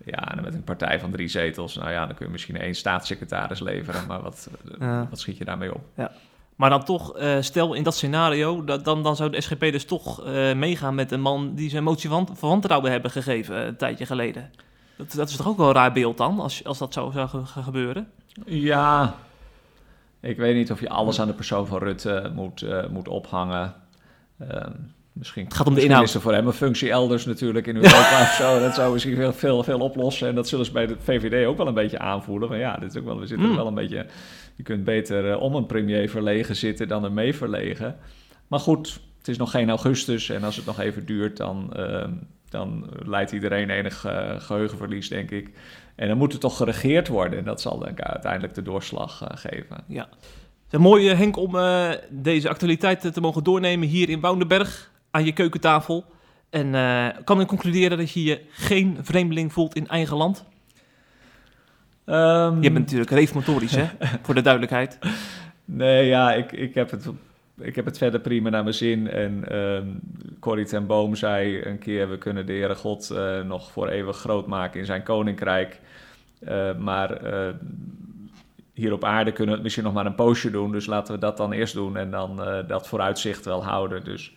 [0.05, 3.59] ja, met een partij van drie zetels, nou ja, dan kun je misschien één staatssecretaris
[3.59, 4.49] leveren, maar wat,
[4.79, 5.07] ja.
[5.09, 5.81] wat schiet je daarmee op?
[5.95, 6.11] Ja.
[6.55, 9.85] Maar dan toch, uh, stel in dat scenario, dat, dan, dan zou de SGP dus
[9.85, 13.75] toch uh, meegaan met een man die zijn motie van, van wantrouwen hebben gegeven een
[13.75, 14.51] tijdje geleden.
[14.95, 17.45] Dat, dat is toch ook wel een raar beeld dan, als, als dat zo zou
[17.45, 18.11] gebeuren?
[18.45, 19.15] Ja,
[20.19, 23.73] ik weet niet of je alles aan de persoon van Rutte moet, moet ophangen.
[24.39, 24.71] Ehm,
[25.19, 26.03] Misschien, het gaat om de inhoud.
[26.03, 28.59] is er voor hem een functie elders natuurlijk in Europa of zo.
[28.59, 30.27] Dat zou misschien veel, veel, veel oplossen.
[30.27, 32.49] En dat zullen ze bij de VVD ook wel een beetje aanvoelen.
[32.49, 33.55] Maar ja, dit is ook wel, we zitten mm.
[33.55, 34.05] wel een beetje...
[34.55, 37.95] Je kunt beter uh, om een premier verlegen zitten dan er mee verlegen.
[38.47, 40.29] Maar goed, het is nog geen augustus.
[40.29, 42.05] En als het nog even duurt, dan, uh,
[42.49, 45.51] dan leidt iedereen enig uh, geheugenverlies, denk ik.
[45.95, 47.39] En dan moet er toch geregeerd worden.
[47.39, 49.83] En dat zal denk ik uiteindelijk de doorslag eh, geven.
[49.87, 50.09] Ja.
[50.77, 51.57] Mooi, Henk, om
[52.09, 56.05] deze actualiteit te mogen doornemen hier in Woudenberg aan je keukentafel.
[56.49, 60.45] En uh, kan ik concluderen dat je je geen vreemdeling voelt in eigen land?
[62.05, 62.61] Um...
[62.61, 63.87] Je bent natuurlijk reformatorisch, hè?
[64.23, 64.99] voor de duidelijkheid.
[65.65, 67.09] Nee, ja, ik, ik, heb het,
[67.59, 69.09] ik heb het verder prima naar mijn zin.
[69.09, 69.99] En um,
[70.39, 72.09] Corrie ten Boom zei een keer...
[72.09, 75.79] we kunnen de Heere God uh, nog voor eeuwig groot maken in zijn koninkrijk.
[76.41, 77.21] Uh, maar
[78.73, 80.71] hier op aarde kunnen we het misschien nog maar een poosje doen.
[80.71, 84.03] Dus laten we dat dan eerst doen en dan dat vooruitzicht wel houden.
[84.03, 84.33] Dus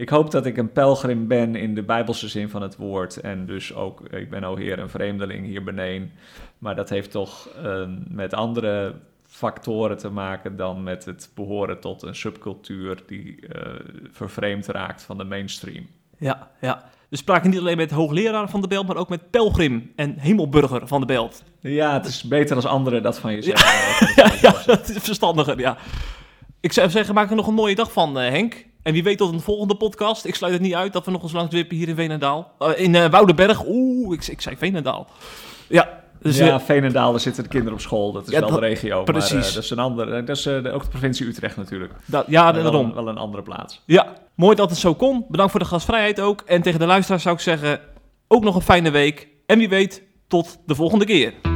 [0.00, 3.16] ik hoop dat ik een pelgrim ben in de bijbelse zin van het woord.
[3.16, 6.12] En dus ook, ik ben al heer een vreemdeling hier beneden.
[6.58, 8.94] Maar dat heeft toch uh, met andere
[9.26, 13.62] factoren te maken dan met het behoren tot een subcultuur die uh,
[14.10, 15.86] vervreemd raakt van de mainstream.
[16.18, 16.84] Ja, ja.
[17.08, 20.88] We spraken niet alleen met hoogleraar van de Belt, maar ook met pelgrim en hemelburger
[20.88, 21.44] van de Belt.
[21.58, 24.14] Ja, het is beter als anderen dat van je zeggen.
[24.16, 25.76] Ja, ja, ja, dat is verstandiger, ja.
[26.60, 28.68] Ik zou zeggen, maak er nog een mooie dag van, uh, Henk.
[28.82, 30.24] En wie weet tot een volgende podcast.
[30.24, 32.52] Ik sluit het niet uit dat we nog eens langs wippen hier in Veenendaal.
[32.58, 33.62] Uh, in uh, Woudenberg.
[33.66, 35.06] Oeh, ik, ik zei Veenendaal.
[35.68, 38.12] Ja, dus, ja, uh, Veenendaal, daar zitten de kinderen op school.
[38.12, 39.02] Dat is wel de regio.
[39.02, 39.32] Precies.
[39.32, 40.24] Maar, dat is een andere.
[40.24, 41.92] Dat is ook de provincie Utrecht natuurlijk.
[42.04, 42.86] Dat, ja, daarom.
[42.86, 43.82] Wel, wel een andere plaats.
[43.86, 45.24] Ja, mooi dat het zo kon.
[45.28, 46.40] Bedankt voor de gastvrijheid ook.
[46.46, 47.80] En tegen de luisteraars zou ik zeggen,
[48.28, 49.28] ook nog een fijne week.
[49.46, 51.49] En wie weet, tot de volgende keer.